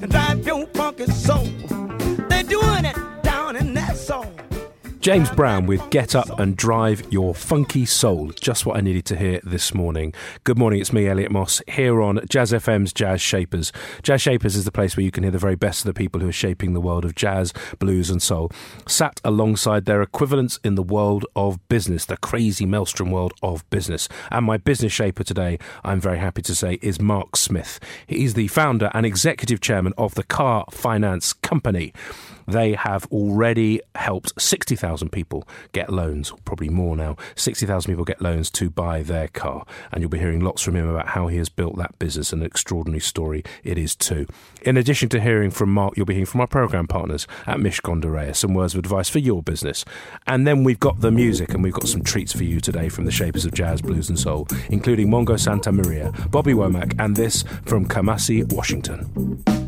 And 0.00 0.10
drive 0.10 0.46
your 0.46 0.66
funky 0.68 1.06
soul. 1.06 1.46
They're 2.28 2.42
doing 2.42 2.84
it 2.84 2.96
down 3.22 3.56
in 3.56 3.74
that 3.74 3.96
song. 3.96 4.45
James 5.06 5.30
Brown 5.30 5.66
with 5.66 5.88
Get 5.90 6.16
Up 6.16 6.40
and 6.40 6.56
Drive 6.56 7.12
Your 7.12 7.32
Funky 7.32 7.86
Soul. 7.86 8.32
Just 8.40 8.66
what 8.66 8.76
I 8.76 8.80
needed 8.80 9.04
to 9.04 9.16
hear 9.16 9.38
this 9.44 9.72
morning. 9.72 10.12
Good 10.42 10.58
morning, 10.58 10.80
it's 10.80 10.92
me, 10.92 11.06
Elliot 11.06 11.30
Moss, 11.30 11.62
here 11.68 12.02
on 12.02 12.18
Jazz 12.28 12.50
FM's 12.50 12.92
Jazz 12.92 13.20
Shapers. 13.20 13.70
Jazz 14.02 14.20
Shapers 14.20 14.56
is 14.56 14.64
the 14.64 14.72
place 14.72 14.96
where 14.96 15.04
you 15.04 15.12
can 15.12 15.22
hear 15.22 15.30
the 15.30 15.38
very 15.38 15.54
best 15.54 15.82
of 15.82 15.86
the 15.86 15.96
people 15.96 16.20
who 16.20 16.30
are 16.30 16.32
shaping 16.32 16.72
the 16.72 16.80
world 16.80 17.04
of 17.04 17.14
jazz, 17.14 17.52
blues, 17.78 18.10
and 18.10 18.20
soul, 18.20 18.50
sat 18.88 19.20
alongside 19.22 19.84
their 19.84 20.02
equivalents 20.02 20.58
in 20.64 20.74
the 20.74 20.82
world 20.82 21.24
of 21.36 21.60
business, 21.68 22.04
the 22.04 22.16
crazy 22.16 22.66
maelstrom 22.66 23.12
world 23.12 23.32
of 23.44 23.62
business. 23.70 24.08
And 24.32 24.44
my 24.44 24.56
business 24.56 24.92
shaper 24.92 25.22
today, 25.22 25.60
I'm 25.84 26.00
very 26.00 26.18
happy 26.18 26.42
to 26.42 26.54
say, 26.56 26.80
is 26.82 27.00
Mark 27.00 27.36
Smith. 27.36 27.78
He's 28.08 28.34
the 28.34 28.48
founder 28.48 28.90
and 28.92 29.06
executive 29.06 29.60
chairman 29.60 29.92
of 29.96 30.16
the 30.16 30.24
Car 30.24 30.64
Finance 30.72 31.32
Company. 31.32 31.92
They 32.46 32.74
have 32.74 33.06
already 33.06 33.80
helped 33.94 34.40
60,000 34.40 35.10
people 35.10 35.46
get 35.72 35.92
loans, 35.92 36.32
probably 36.44 36.68
more 36.68 36.96
now. 36.96 37.16
60,000 37.34 37.90
people 37.90 38.04
get 38.04 38.22
loans 38.22 38.50
to 38.52 38.70
buy 38.70 39.02
their 39.02 39.28
car. 39.28 39.66
And 39.92 40.00
you'll 40.00 40.10
be 40.10 40.18
hearing 40.18 40.40
lots 40.40 40.62
from 40.62 40.76
him 40.76 40.88
about 40.88 41.08
how 41.08 41.26
he 41.28 41.38
has 41.38 41.48
built 41.48 41.76
that 41.76 41.98
business. 41.98 42.32
An 42.32 42.42
extraordinary 42.42 43.00
story 43.00 43.44
it 43.64 43.78
is, 43.78 43.94
too. 43.94 44.26
In 44.62 44.76
addition 44.76 45.08
to 45.10 45.20
hearing 45.20 45.50
from 45.50 45.72
Mark, 45.72 45.96
you'll 45.96 46.06
be 46.06 46.14
hearing 46.14 46.26
from 46.26 46.40
our 46.40 46.46
program 46.46 46.86
partners 46.86 47.26
at 47.46 47.58
Mishcon 47.58 48.00
de 48.00 48.34
some 48.34 48.54
words 48.54 48.74
of 48.74 48.78
advice 48.78 49.08
for 49.08 49.18
your 49.18 49.42
business. 49.42 49.84
And 50.26 50.46
then 50.46 50.64
we've 50.64 50.80
got 50.80 51.00
the 51.00 51.10
music, 51.10 51.54
and 51.54 51.62
we've 51.62 51.72
got 51.72 51.88
some 51.88 52.02
treats 52.02 52.32
for 52.32 52.44
you 52.44 52.60
today 52.60 52.88
from 52.88 53.04
the 53.04 53.10
Shapers 53.10 53.44
of 53.44 53.54
Jazz, 53.54 53.82
Blues, 53.82 54.08
and 54.08 54.18
Soul, 54.18 54.46
including 54.68 55.08
Mongo 55.08 55.38
Santa 55.38 55.72
Maria, 55.72 56.12
Bobby 56.30 56.52
Womack, 56.52 56.94
and 56.98 57.16
this 57.16 57.44
from 57.64 57.86
Kamasi, 57.86 58.50
Washington. 58.52 59.65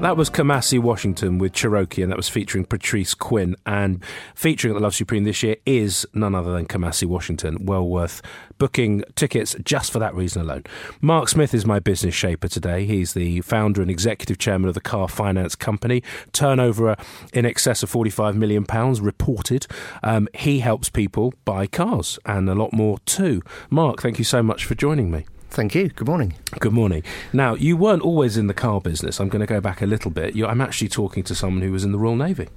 That 0.00 0.16
was 0.16 0.30
Kamasi 0.30 0.78
Washington 0.78 1.38
with 1.38 1.52
Cherokee, 1.52 2.02
and 2.02 2.12
that 2.12 2.16
was 2.16 2.28
featuring 2.28 2.64
Patrice 2.64 3.14
Quinn. 3.14 3.56
And 3.66 4.00
featuring 4.32 4.72
at 4.72 4.74
the 4.78 4.82
Love 4.82 4.94
Supreme 4.94 5.24
this 5.24 5.42
year 5.42 5.56
is 5.66 6.06
none 6.14 6.36
other 6.36 6.52
than 6.52 6.66
Kamasi 6.66 7.04
Washington. 7.04 7.66
Well 7.66 7.84
worth 7.84 8.22
booking 8.58 9.02
tickets 9.16 9.56
just 9.64 9.90
for 9.90 9.98
that 9.98 10.14
reason 10.14 10.42
alone. 10.42 10.62
Mark 11.00 11.28
Smith 11.28 11.52
is 11.52 11.66
my 11.66 11.80
business 11.80 12.14
shaper 12.14 12.46
today. 12.46 12.84
He's 12.84 13.14
the 13.14 13.40
founder 13.40 13.82
and 13.82 13.90
executive 13.90 14.38
chairman 14.38 14.68
of 14.68 14.74
the 14.74 14.80
Car 14.80 15.08
Finance 15.08 15.56
Company. 15.56 16.04
Turnover 16.30 16.94
in 17.32 17.44
excess 17.44 17.82
of 17.82 17.90
£45 17.90 18.36
million 18.36 18.64
reported. 19.02 19.66
Um, 20.04 20.28
he 20.32 20.60
helps 20.60 20.88
people 20.88 21.34
buy 21.44 21.66
cars 21.66 22.20
and 22.24 22.48
a 22.48 22.54
lot 22.54 22.72
more 22.72 23.00
too. 23.00 23.42
Mark, 23.68 24.00
thank 24.00 24.20
you 24.20 24.24
so 24.24 24.44
much 24.44 24.64
for 24.64 24.76
joining 24.76 25.10
me. 25.10 25.26
Thank 25.50 25.74
you. 25.74 25.88
Good 25.88 26.06
morning. 26.06 26.34
Good 26.60 26.72
morning. 26.72 27.02
Now, 27.32 27.54
you 27.54 27.76
weren't 27.76 28.02
always 28.02 28.36
in 28.36 28.46
the 28.46 28.54
car 28.54 28.80
business. 28.80 29.18
I'm 29.18 29.28
going 29.28 29.40
to 29.40 29.46
go 29.46 29.60
back 29.60 29.80
a 29.80 29.86
little 29.86 30.10
bit. 30.10 30.36
You, 30.36 30.46
I'm 30.46 30.60
actually 30.60 30.88
talking 30.88 31.24
to 31.24 31.34
someone 31.34 31.62
who 31.62 31.72
was 31.72 31.84
in 31.84 31.92
the 31.92 31.98
Royal 31.98 32.16
Navy. 32.16 32.48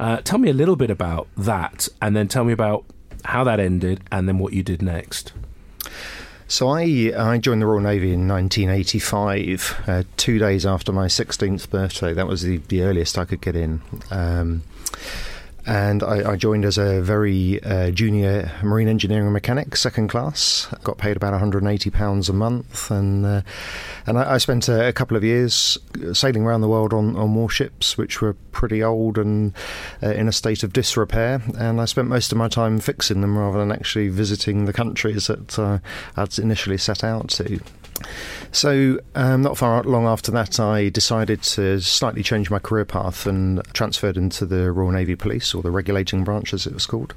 Uh, 0.00 0.16
tell 0.22 0.38
me 0.38 0.48
a 0.48 0.54
little 0.54 0.76
bit 0.76 0.90
about 0.90 1.28
that, 1.36 1.88
and 2.00 2.16
then 2.16 2.28
tell 2.28 2.44
me 2.44 2.52
about 2.52 2.84
how 3.24 3.44
that 3.44 3.60
ended, 3.60 4.00
and 4.10 4.26
then 4.26 4.38
what 4.38 4.52
you 4.54 4.62
did 4.62 4.82
next. 4.82 5.32
So 6.48 6.68
I 6.68 7.12
I 7.16 7.38
joined 7.38 7.62
the 7.62 7.66
Royal 7.66 7.80
Navy 7.80 8.12
in 8.12 8.26
1985, 8.26 9.84
uh, 9.86 10.02
two 10.16 10.38
days 10.38 10.66
after 10.66 10.92
my 10.92 11.06
16th 11.06 11.70
birthday. 11.70 12.12
That 12.12 12.26
was 12.26 12.42
the, 12.42 12.58
the 12.68 12.82
earliest 12.82 13.16
I 13.18 13.24
could 13.24 13.40
get 13.40 13.56
in. 13.56 13.80
Um, 14.10 14.62
and 15.66 16.02
I, 16.02 16.32
I 16.32 16.36
joined 16.36 16.64
as 16.64 16.76
a 16.76 17.00
very 17.00 17.62
uh, 17.62 17.90
junior 17.90 18.50
marine 18.62 18.88
engineering 18.88 19.32
mechanic, 19.32 19.76
second 19.76 20.08
class. 20.08 20.66
Got 20.82 20.98
paid 20.98 21.16
about 21.16 21.32
180 21.32 21.90
pounds 21.90 22.28
a 22.28 22.32
month, 22.32 22.90
and 22.90 23.24
uh, 23.24 23.42
and 24.06 24.18
I, 24.18 24.34
I 24.34 24.38
spent 24.38 24.68
a, 24.68 24.88
a 24.88 24.92
couple 24.92 25.16
of 25.16 25.22
years 25.22 25.78
sailing 26.12 26.42
around 26.42 26.62
the 26.62 26.68
world 26.68 26.92
on, 26.92 27.16
on 27.16 27.34
warships, 27.34 27.96
which 27.96 28.20
were 28.20 28.34
pretty 28.50 28.82
old 28.82 29.18
and 29.18 29.54
uh, 30.02 30.10
in 30.10 30.28
a 30.28 30.32
state 30.32 30.62
of 30.62 30.72
disrepair. 30.72 31.42
And 31.56 31.80
I 31.80 31.84
spent 31.84 32.08
most 32.08 32.32
of 32.32 32.38
my 32.38 32.48
time 32.48 32.80
fixing 32.80 33.20
them 33.20 33.38
rather 33.38 33.58
than 33.58 33.70
actually 33.70 34.08
visiting 34.08 34.64
the 34.64 34.72
countries 34.72 35.28
that 35.28 35.58
uh, 35.58 35.78
I'd 36.16 36.38
initially 36.38 36.78
set 36.78 37.04
out 37.04 37.28
to. 37.30 37.60
So, 38.50 39.00
um, 39.14 39.42
not 39.42 39.56
far 39.56 39.82
long 39.84 40.06
after 40.06 40.30
that, 40.32 40.60
I 40.60 40.90
decided 40.90 41.42
to 41.42 41.80
slightly 41.80 42.22
change 42.22 42.50
my 42.50 42.58
career 42.58 42.84
path 42.84 43.26
and 43.26 43.62
transferred 43.72 44.16
into 44.16 44.44
the 44.44 44.70
Royal 44.72 44.92
Navy 44.92 45.16
Police, 45.16 45.54
or 45.54 45.62
the 45.62 45.70
regulating 45.70 46.24
branch 46.24 46.52
as 46.52 46.66
it 46.66 46.74
was 46.74 46.86
called. 46.86 47.14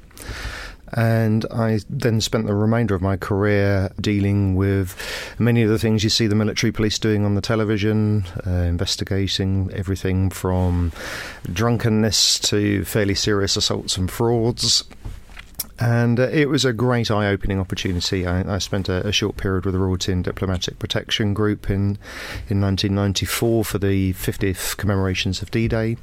And 0.92 1.44
I 1.50 1.80
then 1.90 2.20
spent 2.20 2.46
the 2.46 2.54
remainder 2.54 2.94
of 2.94 3.02
my 3.02 3.16
career 3.16 3.90
dealing 4.00 4.54
with 4.54 4.96
many 5.38 5.62
of 5.62 5.68
the 5.68 5.78
things 5.78 6.04
you 6.04 6.10
see 6.10 6.26
the 6.26 6.36
military 6.36 6.70
police 6.70 6.98
doing 6.98 7.24
on 7.24 7.34
the 7.34 7.40
television, 7.40 8.24
uh, 8.46 8.50
investigating 8.50 9.70
everything 9.72 10.30
from 10.30 10.92
drunkenness 11.52 12.38
to 12.40 12.84
fairly 12.84 13.14
serious 13.14 13.56
assaults 13.56 13.96
and 13.96 14.10
frauds. 14.10 14.84
And 15.78 16.18
uh, 16.18 16.28
it 16.28 16.48
was 16.48 16.64
a 16.64 16.72
great 16.72 17.10
eye 17.10 17.28
opening 17.28 17.60
opportunity. 17.60 18.26
I, 18.26 18.56
I 18.56 18.58
spent 18.58 18.88
a, 18.88 19.06
a, 19.06 19.12
short 19.12 19.36
period 19.36 19.64
with 19.64 19.74
the 19.74 19.80
Royalty 19.80 20.12
and 20.12 20.24
Diplomatic 20.24 20.78
Protection 20.78 21.34
Group 21.34 21.68
in, 21.68 21.98
in 22.48 22.60
1994 22.60 23.64
for 23.64 23.78
the 23.78 24.12
50th 24.14 24.76
commemorations 24.76 25.42
of 25.42 25.50
D 25.50 25.68
Day. 25.68 25.96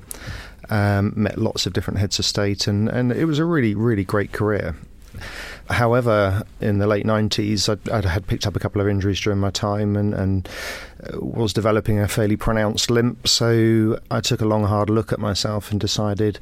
Um, 0.70 1.14
met 1.16 1.38
lots 1.38 1.66
of 1.66 1.74
different 1.74 2.00
heads 2.00 2.20
of 2.20 2.26
state, 2.26 2.68
and, 2.68 2.88
and 2.88 3.12
it 3.12 3.26
was 3.26 3.38
a 3.38 3.46
really, 3.46 3.76
really 3.76 4.06
great 4.06 4.32
career. 4.32 4.76
However, 5.70 6.44
in 6.60 6.80
the 6.80 6.88
late 6.88 7.06
90s, 7.06 7.70
I 7.92 8.08
had 8.08 8.28
picked 8.28 8.46
up 8.46 8.56
a 8.56 8.60
couple 8.60 8.82
of 8.82 8.88
injuries 8.88 9.20
during 9.20 9.40
my 9.40 9.52
time 9.52 9.96
and, 9.96 10.14
and 10.14 10.50
uh, 11.02 11.20
was 11.20 11.54
developing 11.54 12.00
a 12.00 12.08
fairly 12.08 12.36
pronounced 12.36 12.90
limp. 12.90 13.28
So 13.28 14.00
I 14.12 14.20
took 14.22 14.42
a 14.42 14.46
long, 14.46 14.66
hard 14.66 14.90
look 14.90 15.14
at 15.14 15.20
myself 15.20 15.72
and 15.72 15.80
decided 15.80 16.40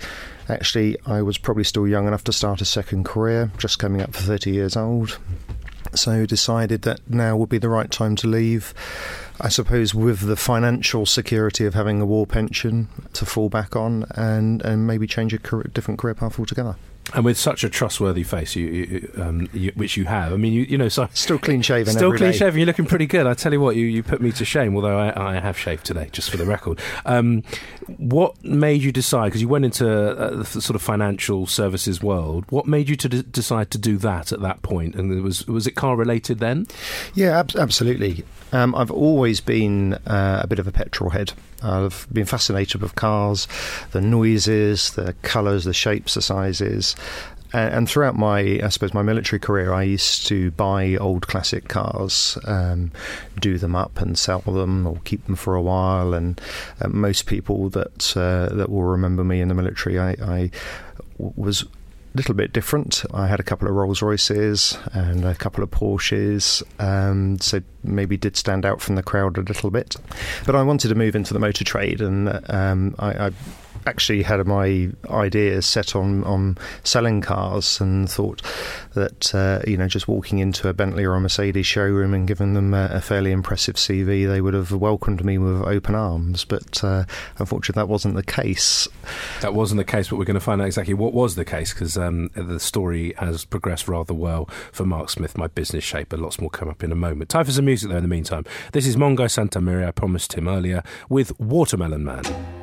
actually 0.49 0.97
I 1.05 1.21
was 1.21 1.37
probably 1.37 1.63
still 1.63 1.87
young 1.87 2.07
enough 2.07 2.23
to 2.25 2.33
start 2.33 2.61
a 2.61 2.65
second 2.65 3.05
career, 3.05 3.51
just 3.57 3.79
coming 3.79 4.01
up 4.01 4.13
for 4.13 4.21
30 4.23 4.51
years 4.51 4.75
old. 4.75 5.19
So 5.93 6.25
decided 6.25 6.83
that 6.83 7.01
now 7.09 7.35
would 7.35 7.49
be 7.49 7.57
the 7.57 7.69
right 7.69 7.91
time 7.91 8.15
to 8.17 8.27
leave. 8.27 8.73
I 9.39 9.49
suppose 9.49 9.93
with 9.93 10.21
the 10.21 10.35
financial 10.35 11.05
security 11.05 11.65
of 11.65 11.73
having 11.73 11.99
a 11.99 12.05
war 12.05 12.25
pension 12.27 12.87
to 13.13 13.25
fall 13.25 13.49
back 13.49 13.75
on 13.75 14.05
and, 14.15 14.61
and 14.63 14.87
maybe 14.87 15.07
change 15.07 15.33
a 15.33 15.39
career, 15.39 15.69
different 15.73 15.99
career 15.99 16.13
path 16.13 16.39
altogether. 16.39 16.75
And 17.13 17.25
with 17.25 17.37
such 17.37 17.63
a 17.63 17.69
trustworthy 17.69 18.23
face, 18.23 18.55
you, 18.55 18.67
you, 18.67 19.11
um, 19.21 19.49
you, 19.53 19.71
which 19.75 19.97
you 19.97 20.05
have, 20.05 20.31
I 20.31 20.37
mean, 20.37 20.53
you, 20.53 20.63
you 20.63 20.77
know, 20.77 20.87
so 20.87 21.09
still 21.13 21.37
clean 21.37 21.61
shaven, 21.61 21.93
still 21.93 22.15
clean 22.15 22.31
shaven. 22.31 22.57
You're 22.57 22.67
looking 22.67 22.85
pretty 22.85 23.05
good. 23.05 23.27
I 23.27 23.33
tell 23.33 23.51
you 23.51 23.59
what, 23.59 23.75
you, 23.75 23.85
you 23.85 24.01
put 24.01 24.21
me 24.21 24.31
to 24.31 24.45
shame. 24.45 24.75
Although 24.75 24.97
I, 24.97 25.35
I 25.35 25.39
have 25.39 25.57
shaved 25.57 25.85
today, 25.85 26.09
just 26.11 26.29
for 26.29 26.37
the 26.37 26.45
record. 26.45 26.79
Um, 27.05 27.43
what 27.97 28.41
made 28.43 28.81
you 28.81 28.91
decide? 28.93 29.25
Because 29.25 29.41
you 29.41 29.49
went 29.49 29.65
into 29.65 29.89
uh, 29.89 30.37
the 30.37 30.45
sort 30.45 30.75
of 30.75 30.81
financial 30.81 31.47
services 31.47 32.01
world. 32.01 32.45
What 32.49 32.65
made 32.65 32.87
you 32.87 32.95
to 32.95 33.09
decide 33.09 33.71
to 33.71 33.77
do 33.77 33.97
that 33.97 34.31
at 34.31 34.41
that 34.41 34.61
point? 34.61 34.95
And 34.95 35.11
it 35.11 35.21
was 35.21 35.45
was 35.47 35.67
it 35.67 35.71
car 35.71 35.97
related 35.97 36.39
then? 36.39 36.67
Yeah, 37.13 37.39
ab- 37.39 37.55
absolutely. 37.57 38.23
Um, 38.53 38.73
I've 38.75 38.91
always 38.91 39.41
been 39.41 39.93
uh, 40.05 40.41
a 40.43 40.47
bit 40.47 40.59
of 40.59 40.67
a 40.67 40.71
petrol 40.71 41.09
head. 41.09 41.33
I've 41.61 42.07
been 42.11 42.25
fascinated 42.25 42.81
with 42.81 42.95
cars, 42.95 43.47
the 43.91 44.01
noises, 44.01 44.91
the 44.91 45.13
colours, 45.21 45.63
the 45.63 45.73
shapes, 45.73 46.15
the 46.15 46.21
sizes. 46.21 46.95
And, 47.53 47.89
throughout 47.89 48.15
my, 48.15 48.61
I 48.63 48.69
suppose, 48.69 48.93
my 48.93 49.01
military 49.01 49.39
career, 49.39 49.73
I 49.73 49.83
used 49.83 50.25
to 50.27 50.51
buy 50.51 50.95
old 50.95 51.27
classic 51.27 51.67
cars, 51.67 52.37
um, 52.45 52.93
do 53.41 53.57
them 53.57 53.75
up 53.75 53.99
and 53.99 54.17
sell 54.17 54.39
them, 54.39 54.87
or 54.87 55.01
keep 55.03 55.25
them 55.25 55.35
for 55.35 55.55
a 55.55 55.61
while. 55.61 56.13
And 56.13 56.39
uh, 56.79 56.87
most 56.87 57.25
people 57.25 57.67
that 57.71 58.15
uh, 58.15 58.55
that 58.55 58.69
will 58.69 58.83
remember 58.83 59.25
me 59.25 59.41
in 59.41 59.49
the 59.49 59.53
military, 59.53 59.99
I, 59.99 60.11
I 60.11 60.51
was 61.17 61.65
little 62.13 62.35
bit 62.35 62.53
different. 62.53 63.03
I 63.13 63.27
had 63.27 63.39
a 63.39 63.43
couple 63.43 63.67
of 63.67 63.73
Rolls 63.73 64.01
Royces 64.01 64.77
and 64.93 65.25
a 65.25 65.35
couple 65.35 65.63
of 65.63 65.71
Porsches, 65.71 66.63
um, 66.79 67.39
so 67.39 67.61
maybe 67.83 68.17
did 68.17 68.35
stand 68.35 68.65
out 68.65 68.81
from 68.81 68.95
the 68.95 69.03
crowd 69.03 69.37
a 69.37 69.41
little 69.41 69.71
bit. 69.71 69.95
But 70.45 70.55
I 70.55 70.63
wanted 70.63 70.89
to 70.89 70.95
move 70.95 71.15
into 71.15 71.33
the 71.33 71.39
motor 71.39 71.63
trade, 71.63 72.01
and 72.01 72.41
um, 72.49 72.95
I, 72.99 73.27
I 73.27 73.31
actually 73.85 74.23
had 74.23 74.45
my 74.45 74.89
ideas 75.09 75.65
set 75.65 75.95
on, 75.95 76.23
on 76.23 76.57
selling 76.83 77.21
cars 77.21 77.79
and 77.79 78.09
thought 78.09 78.41
that 78.93 79.33
uh, 79.33 79.61
you 79.67 79.77
know 79.77 79.87
just 79.87 80.07
walking 80.07 80.39
into 80.39 80.67
a 80.67 80.73
Bentley 80.73 81.05
or 81.05 81.13
a 81.13 81.19
Mercedes 81.19 81.65
showroom 81.65 82.13
and 82.13 82.27
giving 82.27 82.53
them 82.53 82.73
a, 82.73 82.89
a 82.91 83.01
fairly 83.01 83.31
impressive 83.31 83.75
CV, 83.75 84.27
they 84.27 84.41
would 84.41 84.53
have 84.53 84.71
welcomed 84.71 85.23
me 85.23 85.37
with 85.37 85.61
open 85.63 85.95
arms. 85.95 86.45
But 86.45 86.83
uh, 86.83 87.05
unfortunately, 87.37 87.79
that 87.79 87.87
wasn't 87.87 88.15
the 88.15 88.23
case. 88.23 88.87
That 89.41 89.53
wasn't 89.53 89.77
the 89.77 89.85
case, 89.85 90.09
but 90.09 90.17
we're 90.17 90.25
going 90.25 90.35
to 90.35 90.39
find 90.39 90.61
out 90.61 90.67
exactly 90.67 90.93
what 90.93 91.13
was 91.13 91.35
the 91.35 91.45
case 91.45 91.73
because 91.73 91.97
um, 91.97 92.29
the 92.35 92.59
story 92.59 93.13
has 93.17 93.45
progressed 93.45 93.87
rather 93.87 94.13
well 94.13 94.45
for 94.71 94.85
Mark 94.85 95.09
Smith, 95.09 95.37
my 95.37 95.47
business 95.47 95.83
shaper. 95.83 96.17
Lots 96.17 96.39
more 96.39 96.49
come 96.49 96.69
up 96.69 96.83
in 96.83 96.91
a 96.91 96.95
moment. 96.95 97.29
Time 97.29 97.45
for 97.45 97.51
some 97.51 97.65
music 97.65 97.89
though. 97.89 97.97
In 97.97 98.03
the 98.03 98.09
meantime, 98.09 98.45
this 98.73 98.85
is 98.85 98.95
Mongo 98.95 99.29
Santa 99.29 99.61
Maria. 99.61 99.89
I 99.89 99.91
promised 99.91 100.33
him 100.33 100.47
earlier 100.47 100.83
with 101.09 101.37
Watermelon 101.39 102.03
Man. 102.03 102.60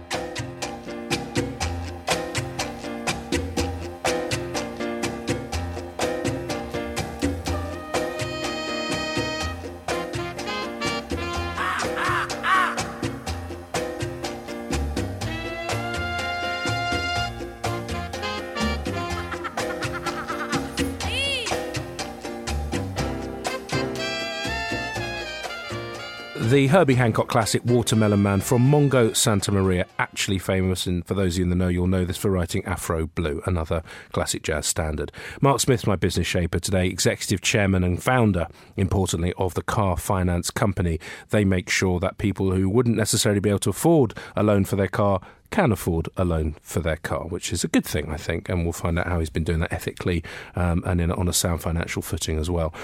The 26.59 26.67
Herbie 26.67 26.95
Hancock 26.95 27.29
classic 27.29 27.65
Watermelon 27.65 28.21
Man 28.21 28.41
from 28.41 28.69
Mongo 28.69 29.15
Santa 29.15 29.53
Maria, 29.53 29.87
actually 29.97 30.41
famous, 30.41 30.87
and 30.87 31.07
for 31.07 31.15
those 31.15 31.35
of 31.35 31.39
you 31.39 31.45
in 31.45 31.51
the 31.51 31.55
know, 31.55 31.69
you'll 31.69 31.87
know 31.87 32.05
this 32.05 32.17
for 32.17 32.33
writing 32.33 32.65
Afro 32.65 33.07
Blue, 33.07 33.41
another 33.47 33.85
classic 34.11 34.43
jazz 34.43 34.67
standard. 34.67 35.13
Mark 35.41 35.61
Smith, 35.61 35.87
my 35.87 35.95
business 35.95 36.27
shaper 36.27 36.59
today, 36.59 36.89
executive 36.89 37.43
chairman 37.43 37.85
and 37.85 38.03
founder, 38.03 38.49
importantly, 38.77 39.33
of 39.39 39.55
the 39.55 39.63
Car 39.63 39.97
Finance 39.97 40.51
Company. 40.51 40.99
They 41.31 41.45
make 41.45 41.71
sure 41.71 42.01
that 42.01 42.19
people 42.19 42.51
who 42.51 42.69
wouldn't 42.69 42.97
necessarily 42.97 43.39
be 43.39 43.51
able 43.51 43.61
to 43.61 43.71
afford 43.71 44.15
a 44.35 44.43
loan 44.43 44.65
for 44.65 44.75
their 44.75 44.89
car 44.89 45.21
can 45.51 45.71
afford 45.71 46.09
a 46.17 46.25
loan 46.25 46.57
for 46.61 46.81
their 46.81 46.97
car, 46.97 47.29
which 47.29 47.53
is 47.53 47.63
a 47.63 47.69
good 47.69 47.85
thing, 47.85 48.11
I 48.11 48.17
think. 48.17 48.49
And 48.49 48.65
we'll 48.65 48.73
find 48.73 48.99
out 48.99 49.07
how 49.07 49.21
he's 49.21 49.31
been 49.31 49.45
doing 49.45 49.61
that 49.61 49.73
ethically 49.73 50.25
um, 50.57 50.83
and 50.85 51.01
in, 51.01 51.13
on 51.13 51.29
a 51.29 51.33
sound 51.33 51.63
financial 51.63 52.03
footing 52.03 52.37
as 52.37 52.51
well. 52.51 52.75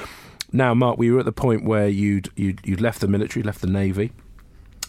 Now, 0.54 0.72
Mark, 0.72 0.98
we 0.98 1.10
were 1.10 1.18
at 1.18 1.24
the 1.24 1.32
point 1.32 1.64
where 1.64 1.88
you'd, 1.88 2.30
you'd, 2.36 2.60
you'd 2.64 2.80
left 2.80 3.00
the 3.00 3.08
military, 3.08 3.42
left 3.42 3.60
the 3.60 3.66
Navy 3.66 4.12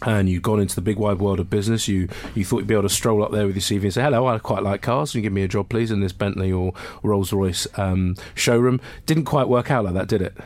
and 0.02 0.28
you'd 0.28 0.42
gone 0.42 0.60
into 0.60 0.76
the 0.76 0.80
big 0.80 0.96
wide 0.96 1.18
world 1.18 1.40
of 1.40 1.48
business, 1.50 1.88
you 1.88 2.08
you 2.34 2.44
thought 2.44 2.58
you'd 2.58 2.66
be 2.66 2.74
able 2.74 2.82
to 2.82 2.88
stroll 2.88 3.24
up 3.24 3.32
there 3.32 3.46
with 3.46 3.56
your 3.56 3.62
CV 3.62 3.84
and 3.84 3.94
say, 3.94 4.02
"Hello, 4.02 4.26
I 4.26 4.38
quite 4.38 4.62
like 4.62 4.82
cars. 4.82 5.12
Can 5.12 5.18
you 5.18 5.22
give 5.22 5.32
me 5.32 5.42
a 5.42 5.48
job, 5.48 5.68
please?" 5.70 5.90
in 5.90 6.00
this 6.00 6.12
Bentley 6.12 6.52
or 6.52 6.74
Rolls 7.02 7.32
Royce 7.32 7.66
um, 7.78 8.14
showroom. 8.34 8.80
Didn't 9.06 9.24
quite 9.24 9.48
work 9.48 9.70
out 9.70 9.84
like 9.86 9.94
that, 9.94 10.06
did 10.06 10.20
it? 10.20 10.36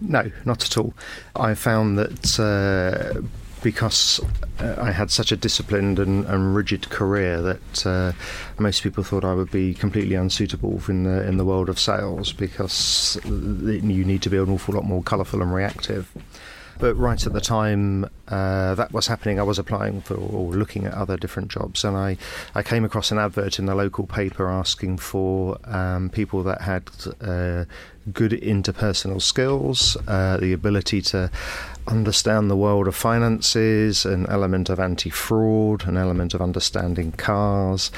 No, 0.00 0.30
not 0.44 0.64
at 0.64 0.78
all. 0.78 0.94
I 1.34 1.54
found 1.54 1.98
that 1.98 2.38
uh, 2.38 3.20
because 3.64 4.20
uh, 4.60 4.76
I 4.78 4.92
had 4.92 5.10
such 5.10 5.32
a 5.32 5.36
disciplined 5.36 5.98
and, 5.98 6.26
and 6.26 6.54
rigid 6.54 6.90
career 6.90 7.40
that 7.40 7.86
uh, 7.86 8.12
most 8.58 8.82
people 8.82 9.02
thought 9.02 9.24
I 9.24 9.34
would 9.34 9.50
be 9.50 9.72
completely 9.74 10.14
unsuitable 10.14 10.80
in 10.86 11.02
the 11.04 11.26
in 11.26 11.38
the 11.38 11.44
world 11.44 11.68
of 11.68 11.80
sales 11.80 12.32
because 12.32 13.18
you 13.24 14.04
need 14.04 14.22
to 14.22 14.30
be 14.30 14.36
an 14.36 14.50
awful 14.50 14.74
lot 14.74 14.84
more 14.84 15.02
colourful 15.02 15.42
and 15.42 15.52
reactive. 15.52 16.12
But 16.78 16.94
right 16.96 17.24
at 17.24 17.32
the 17.32 17.40
time 17.40 18.04
uh, 18.28 18.74
that 18.74 18.92
was 18.92 19.06
happening, 19.06 19.38
I 19.38 19.44
was 19.44 19.58
applying 19.58 20.02
for 20.02 20.16
or 20.16 20.52
looking 20.52 20.84
at 20.84 20.92
other 20.92 21.16
different 21.16 21.50
jobs, 21.50 21.84
and 21.84 21.96
I, 21.96 22.18
I 22.54 22.62
came 22.62 22.84
across 22.84 23.10
an 23.10 23.18
advert 23.18 23.58
in 23.58 23.66
the 23.66 23.74
local 23.74 24.06
paper 24.06 24.50
asking 24.50 24.98
for 24.98 25.58
um, 25.64 26.10
people 26.10 26.42
that 26.42 26.60
had 26.62 26.90
uh, 27.20 27.64
good 28.12 28.32
interpersonal 28.32 29.20
skills, 29.20 29.96
uh, 30.06 30.36
the 30.36 30.52
ability 30.52 31.00
to 31.00 31.30
understand 31.86 32.50
the 32.50 32.56
world 32.56 32.88
of 32.88 32.94
finances, 32.94 34.06
an 34.06 34.26
element 34.26 34.70
of 34.70 34.80
anti-fraud, 34.80 35.86
an 35.86 35.96
element 35.96 36.32
of 36.34 36.40
understanding 36.40 37.12
cars, 37.12 37.90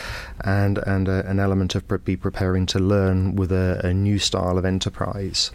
and 0.43 0.79
and 0.79 1.09
uh, 1.09 1.23
an 1.27 1.39
element 1.39 1.75
of 1.75 1.87
be 2.05 2.17
preparing 2.17 2.67
to 2.67 2.79
learn 2.79 3.37
with 3.37 3.53
a, 3.53 3.81
a, 3.85 3.95
new 3.95 4.19
style 4.19 4.59
of 4.59 4.65
enterprise. 4.65 5.51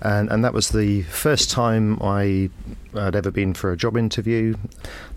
And 0.00 0.30
and 0.30 0.44
that 0.44 0.54
was 0.54 0.70
the 0.70 1.02
first 1.02 1.50
time 1.50 1.98
I 2.02 2.50
had 2.94 3.16
ever 3.16 3.30
been 3.30 3.54
for 3.54 3.72
a 3.72 3.76
job 3.76 3.96
interview. 3.96 4.56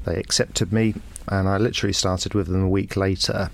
They 0.06 0.16
accepted 0.16 0.74
me, 0.74 0.96
and 1.28 1.48
I 1.48 1.58
literally 1.58 1.94
started 1.94 2.34
with 2.34 2.48
them 2.48 2.64
a 2.64 2.70
week 2.70 2.96
later 2.96 3.50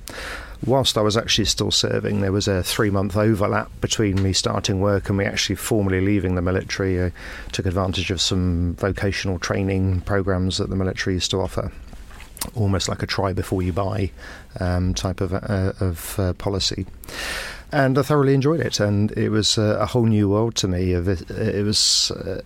whilst 0.65 0.97
I 0.97 1.01
was 1.01 1.17
actually 1.17 1.45
still 1.45 1.71
serving, 1.71 2.21
there 2.21 2.31
was 2.31 2.47
a 2.47 2.63
three 2.63 2.89
month 2.89 3.15
overlap 3.15 3.69
between 3.81 4.21
me 4.21 4.33
starting 4.33 4.79
work 4.79 5.09
and 5.09 5.17
me 5.17 5.25
actually 5.25 5.56
formally 5.56 6.01
leaving 6.01 6.35
the 6.35 6.41
military. 6.41 7.03
I 7.03 7.12
took 7.51 7.65
advantage 7.65 8.12
of 8.12 8.21
some 8.21 8.75
vocational 8.75 9.39
training 9.39 10.01
programs 10.01 10.57
that 10.57 10.69
the 10.69 10.75
military 10.75 11.15
used 11.15 11.31
to 11.31 11.41
offer. 11.41 11.71
Almost 12.53 12.89
like 12.89 13.01
a 13.01 13.07
try 13.07 13.33
before 13.33 13.63
you 13.63 13.73
buy 13.73 14.12
um, 14.59 14.94
type 14.94 15.19
of, 15.21 15.33
uh, 15.33 15.73
of 15.79 16.19
uh, 16.19 16.33
policy 16.33 16.85
and 17.71 17.97
I 17.97 18.03
thoroughly 18.03 18.33
enjoyed 18.33 18.61
it. 18.61 18.79
And 18.79 19.11
it 19.13 19.29
was 19.29 19.57
uh, 19.57 19.77
a 19.79 19.85
whole 19.85 20.06
new 20.06 20.29
world 20.29 20.56
to 20.56 20.68
me. 20.68 20.94
It, 20.94 21.65
was 21.65 22.11
uh, 22.11 22.41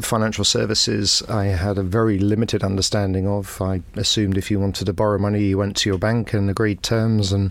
financial 0.00 0.44
services 0.44 1.22
I 1.28 1.46
had 1.46 1.78
a 1.78 1.82
very 1.82 2.18
limited 2.18 2.62
understanding 2.62 3.26
of. 3.26 3.60
I 3.60 3.82
assumed 3.94 4.36
if 4.36 4.50
you 4.50 4.60
wanted 4.60 4.86
to 4.86 4.92
borrow 4.92 5.18
money, 5.18 5.44
you 5.44 5.58
went 5.58 5.76
to 5.78 5.90
your 5.90 5.98
bank 5.98 6.32
and 6.34 6.50
agreed 6.50 6.82
terms 6.82 7.32
and 7.32 7.50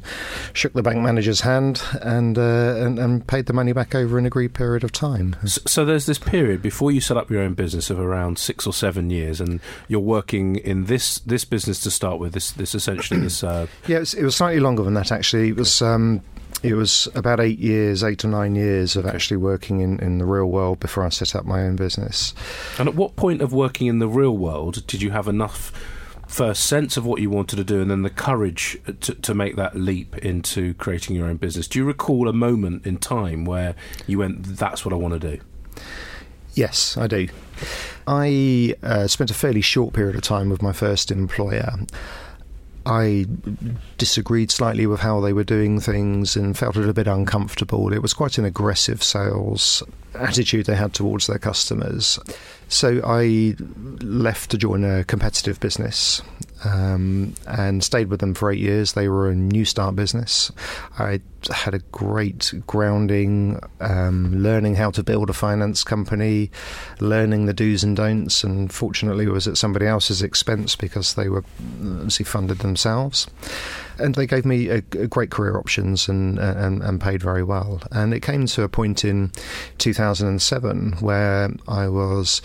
shook 0.54 0.74
the 0.74 0.84
bank 0.84 1.00
manager's 1.00 1.42
hand 1.42 1.82
and 2.02 2.38
uh, 2.38 2.76
and, 2.78 3.00
and, 3.00 3.28
paid 3.28 3.46
the 3.46 3.54
money 3.54 3.74
back 3.74 3.94
over 3.94 4.18
an 4.18 4.26
agreed 4.26 4.54
period 4.54 4.84
of 4.84 4.92
time. 4.92 5.36
So, 5.46 5.62
so, 5.66 5.86
there's 5.86 6.06
this 6.06 6.20
period 6.20 6.62
before 6.62 6.92
you 6.92 7.02
set 7.02 7.18
up 7.18 7.30
your 7.30 7.42
own 7.42 7.54
business 7.54 7.90
of 7.90 8.00
around 8.00 8.40
six 8.40 8.66
or 8.66 8.74
seven 8.74 9.10
years, 9.10 9.42
and 9.42 9.60
you're 9.88 10.00
working 10.00 10.56
in 10.58 10.86
this 10.86 11.20
this 11.20 11.46
business 11.46 11.82
to 11.82 11.92
start 11.92 12.20
with. 12.20 12.34
This 12.34 12.52
this 12.52 12.76
essentially 12.76 13.20
this. 13.20 13.44
Uh... 13.44 13.68
Yeah, 13.88 13.98
it 13.98 14.02
was, 14.02 14.14
it 14.14 14.24
was, 14.24 14.36
slightly 14.36 14.60
longer 14.60 14.84
than 14.84 14.94
that 14.96 15.12
actually. 15.12 15.50
It 15.50 15.56
was. 15.56 15.82
Um, 15.82 16.22
it 16.62 16.74
was 16.74 17.08
about 17.16 17.40
eight 17.40 17.60
years, 17.60 18.04
eight 18.04 18.20
to 18.20 18.28
nine 18.28 18.56
years 18.56 18.96
of 18.96 19.06
actually 19.06 19.38
working 19.38 19.80
in, 19.80 20.00
in 20.00 20.18
the 20.18 20.26
real 20.26 20.48
world 20.48 20.80
before 20.80 21.06
I 21.06 21.10
set 21.10 21.36
up 21.36 21.46
my 21.46 21.62
own 21.62 21.76
business. 21.76 22.34
And 22.78 22.90
at 22.90 22.96
what 22.96 23.16
point 23.16 23.42
of 23.42 23.54
working 23.54 23.88
in 23.88 24.00
the 24.00 24.10
real 24.10 24.36
world 24.36 24.86
did 24.88 25.02
you 25.02 25.12
have 25.12 25.28
enough 25.28 25.72
first 26.28 26.66
sense 26.66 26.96
of 26.96 27.06
what 27.06 27.20
you 27.20 27.30
wanted 27.30 27.56
to 27.56 27.64
do 27.64 27.82
and 27.82 27.90
then 27.90 28.04
the 28.04 28.10
courage 28.10 28.78
to, 29.02 29.16
to 29.16 29.34
make 29.34 29.56
that 29.56 29.76
leap 29.76 30.16
into 30.20 30.74
creating 30.76 31.16
your 31.16 31.28
own 31.28 31.38
business? 31.38 31.68
Do 31.68 31.80
you 31.80 31.86
recall 31.86 32.28
a 32.28 32.34
moment 32.34 32.86
in 32.86 32.98
time 32.98 33.46
where 33.46 33.76
you 34.06 34.20
went, 34.20 34.44
that's 34.44 34.86
what 34.86 34.94
I 34.94 34.98
want 34.98 35.20
to 35.20 35.38
do? 35.38 35.42
Yes, 36.54 36.98
I 36.98 37.08
do. 37.08 37.30
I 38.06 38.76
uh, 38.84 39.08
spent 39.08 39.32
a 39.32 39.34
fairly 39.34 39.62
short 39.62 39.94
period 39.94 40.16
of 40.16 40.22
time 40.22 40.50
with 40.50 40.62
my 40.62 40.74
first 40.74 41.10
employer. 41.12 41.80
I 42.90 43.28
disagreed 44.00 44.50
slightly 44.50 44.88
with 44.88 45.02
how 45.02 45.20
they 45.22 45.32
were 45.32 45.44
doing 45.44 45.80
things 45.80 46.36
and 46.36 46.58
felt 46.58 46.76
a 46.76 46.80
little 46.80 46.94
bit 46.94 47.08
uncomfortable. 47.08 47.94
It 47.94 48.02
was 48.02 48.16
quite 48.16 48.40
an 48.40 48.46
aggressive 48.46 49.04
sales 49.04 49.84
attitude 50.16 50.66
they 50.66 50.76
had 50.76 50.94
towards 50.94 51.28
their 51.28 51.38
customers. 51.38 52.18
So 52.68 53.00
I 53.06 53.56
left 54.02 54.50
to 54.52 54.58
join 54.58 54.84
a 54.84 55.04
competitive 55.04 55.60
business 55.60 56.24
um, 56.66 57.34
and 57.48 57.84
stayed 57.84 58.10
with 58.10 58.20
them 58.20 58.34
for 58.34 58.52
eight 58.52 58.60
years. 58.60 58.94
They 58.94 59.08
were 59.08 59.30
a 59.30 59.36
new 59.36 59.66
start 59.66 59.96
business. 59.96 60.52
I 60.98 61.22
had 61.52 61.74
a 61.74 61.80
great 61.80 62.54
grounding, 62.68 63.60
um, 63.80 64.42
learning 64.42 64.76
how 64.76 64.92
to 64.92 65.04
build 65.04 65.30
a 65.30 65.34
finance 65.34 65.84
company, 65.84 66.52
learning 67.00 67.46
the 67.46 67.54
do's 67.54 67.84
and 67.84 67.96
don'ts, 67.96 68.44
and 68.44 68.72
fortunately 68.72 69.26
it 69.26 69.32
was 69.32 69.48
at 69.48 69.58
somebody 69.58 69.86
else's 69.86 70.22
expense 70.22 70.76
because 70.76 71.14
they 71.14 71.30
were 71.30 71.44
obviously 71.82 72.26
funded 72.26 72.60
themselves 72.60 73.28
and 74.00 74.16
they 74.16 74.26
gave 74.26 74.46
me 74.46 74.70
a, 74.70 74.78
a 74.78 75.08
great 75.08 75.30
career 75.30 75.58
options 75.58 76.08
and, 76.08 76.40
and, 76.40 76.82
and 76.82 77.02
paid 77.02 77.22
very 77.22 77.44
well. 77.44 77.82
And 77.92 78.14
it 78.14 78.22
came 78.22 78.46
to 78.48 78.64
a 78.64 78.70
point 78.70 79.04
in 79.04 79.32
2007 79.78 80.94
where 81.00 81.52
I 81.68 81.88
was 81.88 82.42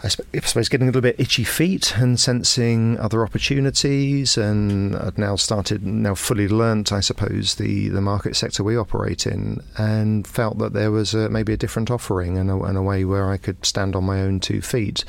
I 0.00 0.08
suppose 0.08 0.68
getting 0.68 0.86
a 0.86 0.90
little 0.90 1.02
bit 1.02 1.18
itchy 1.18 1.42
feet 1.42 1.96
and 1.96 2.20
sensing 2.20 2.96
other 3.00 3.24
opportunities, 3.24 4.36
and 4.36 4.94
I'd 4.94 5.18
now 5.18 5.34
started, 5.34 5.84
now 5.84 6.14
fully 6.14 6.46
learnt, 6.46 6.92
I 6.92 7.00
suppose, 7.00 7.56
the, 7.56 7.88
the 7.88 8.00
market 8.00 8.36
sector 8.36 8.62
we 8.62 8.76
operate 8.76 9.26
in, 9.26 9.60
and 9.76 10.24
felt 10.24 10.58
that 10.58 10.72
there 10.72 10.92
was 10.92 11.14
a, 11.14 11.28
maybe 11.30 11.52
a 11.52 11.56
different 11.56 11.90
offering 11.90 12.38
and 12.38 12.48
a, 12.48 12.56
and 12.62 12.78
a 12.78 12.82
way 12.82 13.04
where 13.04 13.28
I 13.28 13.38
could 13.38 13.66
stand 13.66 13.96
on 13.96 14.04
my 14.04 14.20
own 14.20 14.38
two 14.38 14.62
feet. 14.62 15.04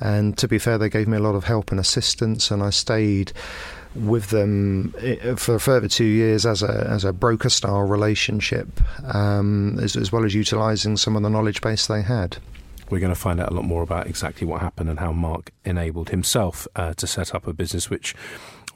And 0.00 0.38
to 0.38 0.48
be 0.48 0.58
fair, 0.58 0.78
they 0.78 0.88
gave 0.88 1.06
me 1.06 1.18
a 1.18 1.20
lot 1.20 1.34
of 1.34 1.44
help 1.44 1.70
and 1.70 1.78
assistance, 1.78 2.50
and 2.50 2.62
I 2.62 2.70
stayed 2.70 3.32
with 3.94 4.30
them 4.30 4.94
eh, 5.00 5.34
for 5.34 5.56
a 5.56 5.60
further 5.60 5.88
two 5.88 6.04
years 6.04 6.46
as 6.46 6.62
a 6.62 6.86
as 6.88 7.04
a 7.04 7.12
broker 7.12 7.50
style 7.50 7.82
relationship, 7.82 8.68
um, 9.12 9.78
as, 9.80 9.96
as 9.96 10.12
well 10.12 10.24
as 10.24 10.32
utilising 10.34 10.96
some 10.96 11.14
of 11.14 11.22
the 11.22 11.28
knowledge 11.28 11.60
base 11.60 11.86
they 11.88 12.00
had. 12.00 12.38
We're 12.90 12.98
going 12.98 13.14
to 13.14 13.20
find 13.20 13.40
out 13.40 13.50
a 13.50 13.54
lot 13.54 13.64
more 13.64 13.82
about 13.82 14.08
exactly 14.08 14.46
what 14.46 14.60
happened 14.60 14.90
and 14.90 14.98
how 14.98 15.12
Mark 15.12 15.52
enabled 15.64 16.10
himself 16.10 16.66
uh, 16.74 16.92
to 16.94 17.06
set 17.06 17.34
up 17.34 17.46
a 17.46 17.52
business 17.52 17.88
which 17.88 18.16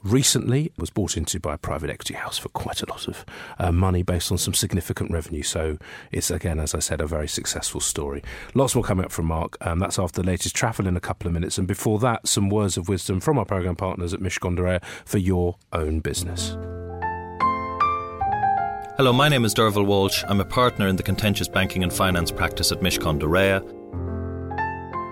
recently 0.03 0.71
was 0.77 0.89
bought 0.89 1.17
into 1.17 1.39
by 1.39 1.55
a 1.55 1.57
private 1.57 1.89
equity 1.89 2.13
house 2.13 2.37
for 2.37 2.47
quite 2.49 2.81
a 2.81 2.89
lot 2.89 3.07
of 3.07 3.25
uh, 3.59 3.71
money 3.71 4.03
based 4.03 4.31
on 4.31 4.37
some 4.37 4.53
significant 4.53 5.11
revenue. 5.11 5.43
So 5.43 5.77
it's, 6.11 6.31
again, 6.31 6.59
as 6.59 6.73
I 6.73 6.79
said, 6.79 7.01
a 7.01 7.07
very 7.07 7.27
successful 7.27 7.81
story. 7.81 8.23
Lots 8.53 8.75
more 8.75 8.83
coming 8.83 9.03
up 9.03 9.11
from 9.11 9.25
Mark. 9.25 9.57
Um, 9.65 9.79
that's 9.79 9.99
after 9.99 10.21
the 10.21 10.27
latest 10.27 10.55
travel 10.55 10.87
in 10.87 10.95
a 10.95 11.01
couple 11.01 11.27
of 11.27 11.33
minutes. 11.33 11.57
And 11.57 11.67
before 11.67 11.99
that, 11.99 12.27
some 12.27 12.49
words 12.49 12.77
of 12.77 12.87
wisdom 12.87 13.19
from 13.19 13.37
our 13.37 13.45
programme 13.45 13.75
partners 13.75 14.13
at 14.13 14.21
Reya 14.21 14.81
for 15.03 15.17
your 15.17 15.57
own 15.73 15.99
business. 15.99 16.55
Hello, 18.97 19.11
my 19.11 19.27
name 19.27 19.43
is 19.43 19.53
Derval 19.53 19.85
Walsh. 19.85 20.23
I'm 20.29 20.39
a 20.39 20.45
partner 20.45 20.87
in 20.87 20.95
the 20.95 21.03
contentious 21.03 21.49
banking 21.49 21.83
and 21.83 21.91
finance 21.91 22.31
practice 22.31 22.71
at 22.71 22.79
Reya. 22.79 23.74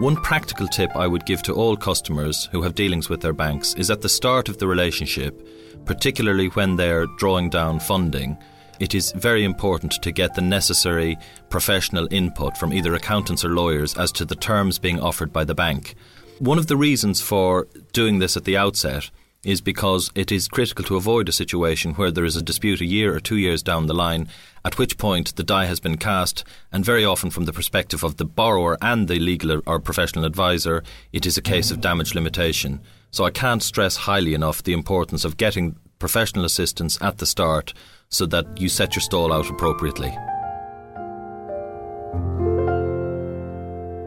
One 0.04 0.18
practical 0.18 0.68
tip 0.68 0.94
I 0.98 1.08
would 1.08 1.26
give 1.26 1.42
to 1.44 1.54
all 1.54 1.78
customers 1.78 2.50
who 2.52 2.62
have 2.64 2.76
dealings 2.76 3.08
with 3.08 3.22
their 3.22 3.32
banks 3.32 3.74
is 3.76 3.90
at 3.90 4.02
the 4.02 4.10
start 4.10 4.50
of 4.50 4.58
the 4.58 4.68
relationship, 4.68 5.48
particularly 5.86 6.48
when 6.48 6.76
they're 6.76 7.06
drawing 7.18 7.50
down 7.50 7.80
funding, 7.80 8.38
it 8.82 8.94
is 8.94 9.14
very 9.14 9.46
important 9.46 9.94
to 10.02 10.12
get 10.12 10.36
the 10.36 10.42
necessary 10.42 11.18
professional 11.50 12.10
input 12.12 12.58
from 12.58 12.74
either 12.74 12.94
accountants 12.96 13.46
or 13.46 13.52
lawyers 13.52 13.98
as 13.98 14.12
to 14.12 14.26
the 14.26 14.36
terms 14.36 14.78
being 14.78 15.00
offered 15.00 15.32
by 15.32 15.46
the 15.46 15.56
bank. 15.56 15.96
One 16.40 16.58
of 16.58 16.68
the 16.68 16.76
reasons 16.76 17.22
for 17.22 17.70
doing 17.94 18.20
this 18.20 18.36
at 18.36 18.44
the 18.44 18.58
outset 18.58 19.10
is 19.44 19.62
because 19.62 20.10
it 20.16 20.32
is 20.32 20.48
critical 20.48 20.86
to 20.86 20.96
avoid 20.96 21.28
a 21.28 21.34
situation 21.34 21.94
where 21.94 22.12
there 22.12 22.26
is 22.26 22.36
a 22.36 22.42
dispute 22.42 22.80
a 22.80 22.86
year 22.86 23.14
or 23.14 23.20
two 23.20 23.38
years 23.38 23.62
down 23.62 23.88
the 23.88 23.94
line, 23.94 24.28
at 24.64 24.78
which 24.78 24.98
point 24.98 25.36
the 25.36 25.44
die 25.44 25.66
has 25.66 25.80
been 25.80 25.98
cast, 25.98 26.44
and 26.72 26.86
very 26.86 27.04
often 27.04 27.30
from 27.30 27.46
the 27.46 27.54
perspective 27.54 28.04
of 28.04 28.18
the 28.18 28.26
borrower 28.26 28.78
and 28.82 29.08
the 29.08 29.20
legal 29.20 29.62
or 29.66 29.80
professional 29.80 30.26
advisor, 30.26 30.84
it 31.12 31.26
is 31.26 31.38
a 31.38 31.42
case 31.42 31.72
of 31.72 31.82
damage 31.82 32.16
limitation. 32.16 32.80
So 33.12 33.26
I 33.26 33.32
can't 33.32 33.62
stress 33.62 33.98
highly 33.98 34.34
enough 34.34 34.64
the 34.64 34.74
importance 34.74 35.26
of 35.26 35.38
getting 35.38 35.76
professional 36.00 36.46
assistance 36.46 36.98
at 37.02 37.18
the 37.18 37.26
start 37.26 37.74
so 38.10 38.26
that 38.28 38.60
you 38.60 38.70
set 38.70 38.96
your 38.96 39.02
stall 39.02 39.34
out 39.34 39.50
appropriately. 39.50 40.16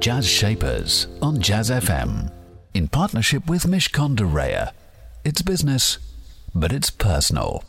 Jazz 0.01 0.29
Shapers 0.29 1.09
on 1.21 1.41
Jazz 1.41 1.71
FM 1.71 2.33
in 2.75 2.87
partnership 2.87 3.49
with 3.49 3.65
Mishcon 3.65 4.15
de 4.15 4.25
Reya. 4.25 4.73
It's 5.29 5.43
business, 5.43 5.99
but 6.55 6.73
it's 6.73 6.89
personal. 6.89 7.65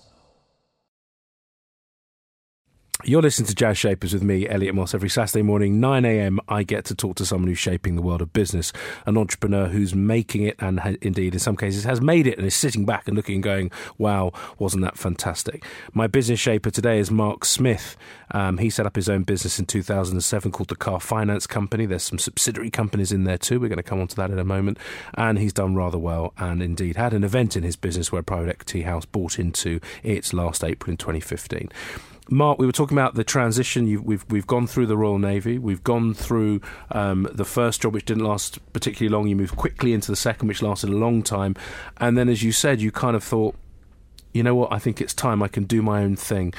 You're 3.04 3.22
listening 3.22 3.46
to 3.46 3.54
Jazz 3.54 3.78
Shapers 3.78 4.12
with 4.12 4.24
me, 4.24 4.50
Elliot 4.50 4.74
Moss. 4.74 4.96
Every 4.96 5.08
Saturday 5.08 5.44
morning, 5.44 5.80
9 5.80 6.04
a.m., 6.04 6.40
I 6.48 6.64
get 6.64 6.84
to 6.86 6.96
talk 6.96 7.16
to 7.18 7.28
someone 7.28 7.48
who's 7.48 7.60
shaping 7.60 7.96
the 7.96 8.02
world 8.02 8.24
of 8.24 8.34
business, 8.34 8.74
an 9.06 9.20
entrepreneur 9.20 9.68
who's 9.68 9.94
making 9.94 10.42
it 10.42 10.56
and 10.58 10.80
ha- 10.80 10.96
indeed, 11.04 11.36
in 11.36 11.40
some 11.40 11.56
cases, 11.56 11.84
has 11.84 12.02
made 12.02 12.26
it 12.26 12.40
and 12.40 12.48
is 12.48 12.56
sitting 12.56 12.88
back 12.88 13.08
and 13.08 13.16
looking 13.16 13.36
and 13.36 13.44
going, 13.44 13.72
wow, 14.00 14.32
wasn't 14.58 14.84
that 14.84 14.98
fantastic? 14.98 15.64
My 15.94 16.08
business 16.08 16.40
shaper 16.40 16.72
today 16.72 16.98
is 16.98 17.12
Mark 17.12 17.46
Smith. 17.46 17.96
Um, 18.32 18.58
he 18.58 18.72
set 18.72 18.88
up 18.88 18.96
his 18.96 19.10
own 19.10 19.22
business 19.22 19.60
in 19.60 19.68
2007 19.68 20.52
called 20.52 20.70
the 20.70 20.76
Car 20.76 21.00
Finance 21.00 21.46
Company. 21.46 21.86
There's 21.86 22.02
some 22.02 22.20
subsidiary 22.20 22.72
companies 22.72 23.12
in 23.12 23.26
there 23.26 23.38
too. 23.38 23.60
We're 23.60 23.70
going 23.70 23.78
to 23.78 23.84
come 23.84 24.02
on 24.02 24.08
to 24.08 24.16
that 24.16 24.32
in 24.32 24.40
a 24.40 24.44
moment. 24.44 24.80
And 25.14 25.38
he's 25.38 25.54
done 25.54 25.76
rather 25.76 26.00
well 26.00 26.34
and 26.40 26.64
indeed 26.64 26.96
had 26.96 27.14
an 27.14 27.24
event 27.24 27.56
in 27.56 27.62
his 27.62 27.76
business 27.76 28.12
where 28.12 28.24
private 28.24 28.50
equity 28.50 28.82
house 28.82 29.06
bought 29.06 29.38
into 29.38 29.80
it 30.02 30.34
last 30.34 30.64
April 30.64 30.90
in 30.90 30.98
2015. 30.98 31.70
Mark, 32.30 32.60
we 32.60 32.66
were 32.66 32.72
talking 32.72 32.98
about 32.98 33.16
the 33.16 33.24
transition. 33.24 33.88
You've, 33.88 34.04
we've 34.04 34.26
we've 34.30 34.48
gone 34.48 34.68
through 34.68 34.88
the 34.88 34.98
Royal 34.98 35.20
Navy. 35.20 35.58
We've 35.58 35.84
gone 35.84 36.14
through 36.14 36.62
um, 36.92 37.28
the 37.32 37.46
first 37.46 37.82
job, 37.82 37.94
which 37.94 38.06
didn't 38.06 38.24
last 38.24 38.60
particularly 38.74 39.14
long. 39.14 39.28
You 39.28 39.36
moved 39.36 39.56
quickly 39.56 39.94
into 39.94 40.12
the 40.12 40.18
second, 40.18 40.48
which 40.48 40.62
lasted 40.62 40.90
a 40.90 40.96
long 40.98 41.24
time, 41.24 41.56
and 41.98 42.18
then, 42.18 42.28
as 42.30 42.44
you 42.44 42.52
said, 42.52 42.82
you 42.82 42.92
kind 42.92 43.16
of 43.16 43.24
thought, 43.24 43.56
you 44.34 44.44
know 44.44 44.56
what? 44.56 44.72
I 44.72 44.80
think 44.80 45.00
it's 45.00 45.14
time. 45.14 45.42
I 45.42 45.48
can 45.48 45.64
do 45.64 45.82
my 45.82 46.04
own 46.04 46.16
thing. 46.16 46.54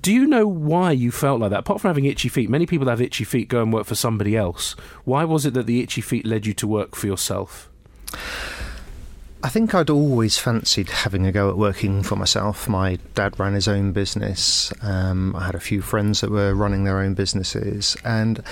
Do 0.00 0.12
you 0.12 0.26
know 0.26 0.46
why 0.46 0.92
you 0.92 1.10
felt 1.10 1.40
like 1.40 1.50
that? 1.50 1.60
Apart 1.60 1.80
from 1.80 1.88
having 1.88 2.04
itchy 2.04 2.28
feet, 2.28 2.50
many 2.50 2.66
people 2.66 2.88
have 2.88 3.00
itchy 3.00 3.24
feet 3.24 3.48
go 3.48 3.62
and 3.62 3.72
work 3.72 3.86
for 3.86 3.94
somebody 3.94 4.36
else. 4.36 4.76
Why 5.04 5.24
was 5.24 5.46
it 5.46 5.54
that 5.54 5.66
the 5.66 5.80
itchy 5.80 6.02
feet 6.02 6.26
led 6.26 6.44
you 6.44 6.52
to 6.54 6.66
work 6.66 6.94
for 6.94 7.06
yourself? 7.06 7.70
I 9.46 9.48
think 9.48 9.76
I'd 9.76 9.90
always 9.90 10.38
fancied 10.38 10.90
having 10.90 11.24
a 11.24 11.30
go 11.30 11.48
at 11.48 11.56
working 11.56 12.02
for 12.02 12.16
myself. 12.16 12.68
My 12.68 12.98
dad 13.14 13.38
ran 13.38 13.54
his 13.54 13.68
own 13.68 13.92
business. 13.92 14.72
Um, 14.82 15.36
I 15.36 15.46
had 15.46 15.54
a 15.54 15.60
few 15.60 15.82
friends 15.82 16.20
that 16.20 16.32
were 16.32 16.52
running 16.52 16.82
their 16.82 16.98
own 16.98 17.14
businesses, 17.14 17.96
and 18.04 18.42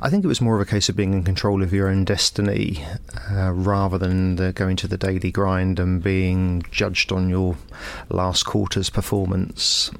I 0.00 0.10
think 0.10 0.24
it 0.24 0.28
was 0.28 0.40
more 0.40 0.54
of 0.54 0.60
a 0.60 0.70
case 0.70 0.88
of 0.88 0.94
being 0.94 1.12
in 1.12 1.24
control 1.24 1.60
of 1.60 1.72
your 1.72 1.88
own 1.88 2.04
destiny 2.04 2.86
uh, 3.32 3.50
rather 3.50 3.98
than 3.98 4.36
the, 4.36 4.52
going 4.52 4.76
to 4.76 4.86
the 4.86 4.96
daily 4.96 5.32
grind 5.32 5.80
and 5.80 6.00
being 6.00 6.62
judged 6.70 7.10
on 7.10 7.28
your 7.28 7.56
last 8.08 8.44
quarter's 8.44 8.90
performance. 8.90 9.90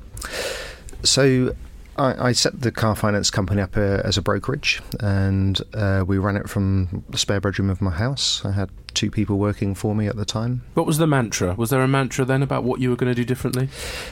So 1.03 1.57
I, 1.97 2.31
set 2.31 2.61
the 2.61 2.71
car 2.71 2.95
finance 2.95 3.29
company 3.29 3.61
up 3.61 3.77
uh, 3.77 4.03
as 4.05 4.17
a 4.17 4.23
brokerage, 4.23 4.81
and 5.01 5.61
uh, 5.75 6.05
we 6.07 6.19
ran 6.19 6.37
it 6.37 6.49
from 6.49 7.05
the 7.09 7.19
spare 7.19 7.41
bedroom 7.41 7.71
of 7.71 7.81
my 7.81 7.91
house. 7.91 8.45
I 8.45 8.53
had 8.53 8.71
two 8.95 9.11
people 9.11 9.39
working 9.39 9.75
for 9.75 9.95
me 9.95 10.07
at 10.07 10.17
the 10.17 10.25
time. 10.25 10.63
What 10.75 10.87
was 10.87 10.99
the 10.99 11.07
mantra? 11.07 11.55
Was 11.55 11.71
there 11.71 11.83
a 11.83 11.89
mantra 11.89 12.25
then 12.25 12.43
about 12.43 12.65
what 12.65 12.81
you 12.81 12.91
were 12.91 12.97
going 12.97 13.11
to 13.11 13.15
do 13.15 13.25
differently? 13.25 13.69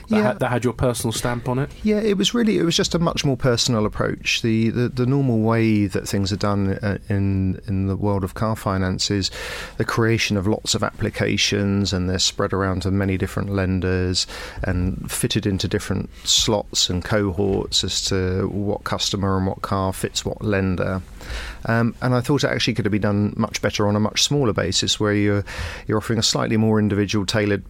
That, 0.08 0.16
yeah. 0.16 0.22
had, 0.22 0.38
that 0.40 0.50
had 0.50 0.64
your 0.64 0.72
personal 0.72 1.12
stamp 1.12 1.48
on 1.48 1.58
it? 1.58 1.70
Yeah, 1.82 2.00
it 2.00 2.16
was 2.16 2.34
really, 2.34 2.58
it 2.58 2.64
was 2.64 2.76
just 2.76 2.94
a 2.94 2.98
much 2.98 3.24
more 3.24 3.36
personal 3.36 3.86
approach. 3.86 4.42
The, 4.42 4.70
the, 4.70 4.88
the 4.88 5.06
normal 5.06 5.40
way 5.40 5.86
that 5.86 6.08
things 6.08 6.32
are 6.32 6.36
done 6.36 6.74
uh, 6.74 6.98
in, 7.08 7.60
in 7.66 7.86
the 7.86 7.96
world 7.96 8.24
of 8.24 8.34
car 8.34 8.56
finance 8.56 9.10
is 9.10 9.30
the 9.76 9.84
creation 9.84 10.36
of 10.36 10.46
lots 10.46 10.74
of 10.74 10.82
applications 10.82 11.92
and 11.92 12.08
they're 12.08 12.18
spread 12.18 12.52
around 12.52 12.82
to 12.82 12.90
many 12.90 13.16
different 13.16 13.50
lenders 13.50 14.26
and 14.62 15.10
fitted 15.10 15.46
into 15.46 15.68
different 15.68 16.10
slots 16.24 16.90
and 16.90 17.04
cohorts 17.04 17.84
as 17.84 18.04
to 18.04 18.48
what 18.48 18.84
customer 18.84 19.36
and 19.36 19.46
what 19.46 19.62
car 19.62 19.92
fits 19.92 20.24
what 20.24 20.42
lender. 20.42 21.02
Um, 21.66 21.94
and 22.02 22.14
I 22.14 22.20
thought 22.20 22.44
it 22.44 22.50
actually 22.50 22.74
could 22.74 22.84
have 22.84 22.92
been 22.92 23.02
done 23.02 23.34
much 23.36 23.62
better 23.62 23.86
on 23.86 23.96
a 23.96 24.00
much 24.00 24.22
smaller 24.22 24.52
basis, 24.72 24.98
where 24.98 25.12
you're 25.12 25.44
you're 25.86 25.98
offering 25.98 26.18
a 26.18 26.22
slightly 26.22 26.56
more 26.56 26.78
individual, 26.78 27.26
tailored 27.26 27.62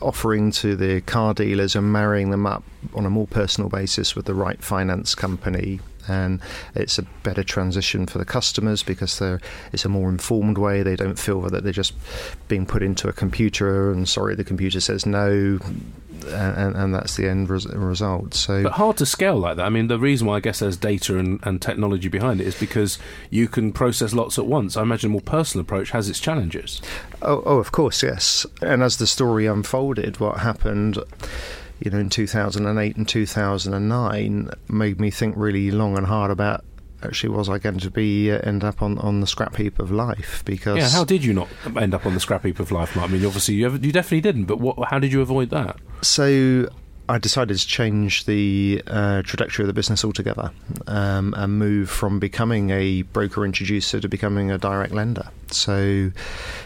offering 0.00 0.52
to 0.52 0.76
the 0.76 1.00
car 1.00 1.34
dealers 1.34 1.74
and 1.74 1.92
marrying 1.92 2.30
them 2.30 2.46
up 2.46 2.62
on 2.94 3.04
a 3.04 3.10
more 3.10 3.26
personal 3.26 3.68
basis 3.68 4.14
with 4.14 4.26
the 4.26 4.34
right 4.34 4.62
finance 4.62 5.16
company 5.16 5.80
and 6.08 6.40
it's 6.74 6.98
a 6.98 7.02
better 7.22 7.44
transition 7.44 8.06
for 8.06 8.18
the 8.18 8.24
customers 8.24 8.82
because 8.82 9.20
it's 9.72 9.84
a 9.84 9.88
more 9.88 10.08
informed 10.08 10.58
way. 10.58 10.82
They 10.82 10.96
don't 10.96 11.18
feel 11.18 11.40
that 11.42 11.62
they're 11.62 11.72
just 11.72 11.94
being 12.48 12.66
put 12.66 12.82
into 12.82 13.08
a 13.08 13.12
computer 13.12 13.92
and 13.92 14.08
sorry, 14.08 14.34
the 14.34 14.44
computer 14.44 14.80
says 14.80 15.06
no 15.06 15.60
and, 16.24 16.76
and 16.76 16.94
that's 16.94 17.16
the 17.16 17.28
end 17.28 17.50
res- 17.50 17.66
result. 17.66 18.34
So, 18.34 18.62
but 18.62 18.72
hard 18.72 18.96
to 18.98 19.06
scale 19.06 19.36
like 19.36 19.56
that. 19.56 19.66
I 19.66 19.68
mean, 19.68 19.88
the 19.88 19.98
reason 19.98 20.26
why 20.26 20.36
I 20.36 20.40
guess 20.40 20.60
there's 20.60 20.76
data 20.76 21.18
and, 21.18 21.40
and 21.42 21.60
technology 21.60 22.08
behind 22.08 22.40
it 22.40 22.46
is 22.46 22.58
because 22.58 22.98
you 23.30 23.48
can 23.48 23.72
process 23.72 24.12
lots 24.12 24.38
at 24.38 24.46
once. 24.46 24.76
I 24.76 24.82
imagine 24.82 25.10
a 25.10 25.12
more 25.12 25.20
personal 25.20 25.62
approach 25.62 25.90
has 25.90 26.08
its 26.08 26.20
challenges. 26.20 26.80
Oh, 27.20 27.42
oh, 27.44 27.58
of 27.58 27.72
course, 27.72 28.02
yes. 28.02 28.46
And 28.60 28.82
as 28.82 28.96
the 28.96 29.06
story 29.06 29.46
unfolded, 29.46 30.20
what 30.20 30.38
happened 30.38 30.98
you 31.80 31.90
know, 31.90 31.98
in 31.98 32.10
2008 32.10 32.96
and 32.96 33.08
2009 33.08 34.50
made 34.68 35.00
me 35.00 35.10
think 35.10 35.34
really 35.36 35.70
long 35.70 35.96
and 35.96 36.06
hard 36.06 36.30
about 36.30 36.64
actually 37.04 37.30
was 37.30 37.48
I 37.48 37.58
going 37.58 37.78
to 37.78 37.90
be 37.90 38.30
uh, 38.30 38.38
end 38.38 38.64
up 38.64 38.82
on, 38.82 38.98
on 38.98 39.20
the 39.20 39.26
scrap 39.26 39.56
heap 39.56 39.78
of 39.78 39.90
life? 39.90 40.42
Because 40.44 40.78
yeah, 40.78 40.88
how 40.88 41.04
did 41.04 41.24
you 41.24 41.32
not 41.32 41.48
end 41.76 41.94
up 41.94 42.06
on 42.06 42.14
the 42.14 42.20
scrap 42.20 42.44
heap 42.44 42.60
of 42.60 42.70
life? 42.70 42.96
I 42.96 43.06
mean, 43.06 43.24
obviously 43.24 43.54
you, 43.54 43.70
you 43.70 43.92
definitely 43.92 44.20
didn't, 44.20 44.44
but 44.44 44.60
what, 44.60 44.88
how 44.88 44.98
did 44.98 45.12
you 45.12 45.20
avoid 45.20 45.50
that? 45.50 45.76
So 46.02 46.68
I 47.08 47.18
decided 47.18 47.58
to 47.58 47.66
change 47.66 48.26
the 48.26 48.82
uh, 48.86 49.22
trajectory 49.22 49.64
of 49.64 49.66
the 49.66 49.72
business 49.72 50.04
altogether 50.04 50.52
um, 50.86 51.34
and 51.36 51.58
move 51.58 51.90
from 51.90 52.18
becoming 52.18 52.70
a 52.70 53.02
broker 53.02 53.44
introducer 53.44 54.00
to 54.00 54.08
becoming 54.08 54.50
a 54.50 54.58
direct 54.58 54.92
lender. 54.92 55.28
So, 55.48 56.12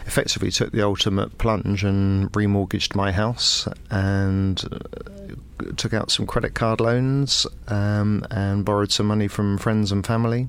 effectively, 0.05 0.51
took 0.51 0.71
the 0.71 0.83
ultimate 0.83 1.37
plunge 1.37 1.83
and 1.83 2.31
remortgaged 2.31 2.95
my 2.95 3.11
house 3.11 3.67
and 3.89 4.63
uh, 4.71 5.35
took 5.75 5.93
out 5.93 6.11
some 6.11 6.25
credit 6.25 6.53
card 6.53 6.79
loans 6.79 7.47
um, 7.67 8.25
and 8.31 8.65
borrowed 8.65 8.91
some 8.91 9.07
money 9.07 9.27
from 9.27 9.57
friends 9.57 9.91
and 9.91 10.05
family 10.05 10.47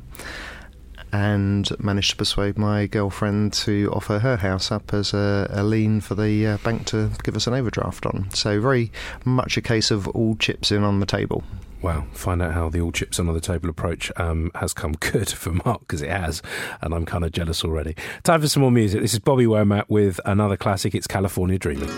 and 1.12 1.70
managed 1.80 2.10
to 2.10 2.16
persuade 2.16 2.58
my 2.58 2.86
girlfriend 2.86 3.52
to 3.52 3.90
offer 3.92 4.18
her 4.18 4.36
house 4.36 4.70
up 4.70 4.92
as 4.92 5.14
a, 5.14 5.48
a 5.50 5.62
lien 5.62 6.00
for 6.00 6.14
the 6.14 6.46
uh, 6.46 6.56
bank 6.58 6.86
to 6.86 7.10
give 7.22 7.36
us 7.36 7.46
an 7.46 7.54
overdraft 7.54 8.04
on. 8.06 8.28
So 8.34 8.60
very 8.60 8.92
much 9.24 9.56
a 9.56 9.62
case 9.62 9.90
of 9.90 10.08
all 10.08 10.36
chips 10.36 10.70
in 10.70 10.82
on 10.82 11.00
the 11.00 11.06
table. 11.06 11.42
Wow, 11.80 12.06
find 12.12 12.42
out 12.42 12.54
how 12.54 12.68
the 12.68 12.80
all 12.80 12.90
chips 12.90 13.20
on 13.20 13.32
the 13.32 13.40
table 13.40 13.68
approach 13.68 14.10
um, 14.16 14.50
has 14.56 14.74
come 14.74 14.92
good 15.00 15.30
for 15.30 15.52
Mark 15.64 15.80
because 15.80 16.02
it 16.02 16.10
has, 16.10 16.42
and 16.80 16.92
I'm 16.92 17.06
kind 17.06 17.24
of 17.24 17.32
jealous 17.32 17.64
already. 17.64 17.94
Time 18.24 18.40
for 18.40 18.48
some 18.48 18.62
more 18.62 18.72
music. 18.72 19.00
This 19.00 19.12
is 19.12 19.20
Bobby 19.20 19.46
Womack 19.46 19.84
with 19.88 20.20
another 20.24 20.56
classic. 20.56 20.94
It's 20.94 21.06
California 21.06 21.58
Dreaming. 21.58 21.90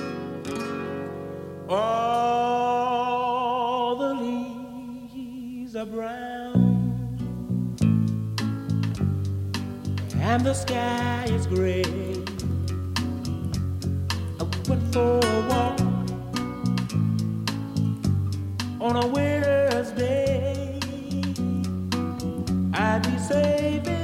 All 1.69 2.00
brown 5.91 7.19
and 10.15 10.45
the 10.45 10.55
sky 10.55 11.25
is 11.29 11.47
gray. 11.47 11.83
I 14.39 14.45
went 14.69 14.93
for 14.93 15.19
a 15.19 15.47
walk 15.49 15.81
on 18.81 18.97
a 18.97 19.07
winter's 19.07 19.91
day. 19.93 20.79
I'd 22.73 23.03
be 23.03 23.19
warm. 23.19 24.00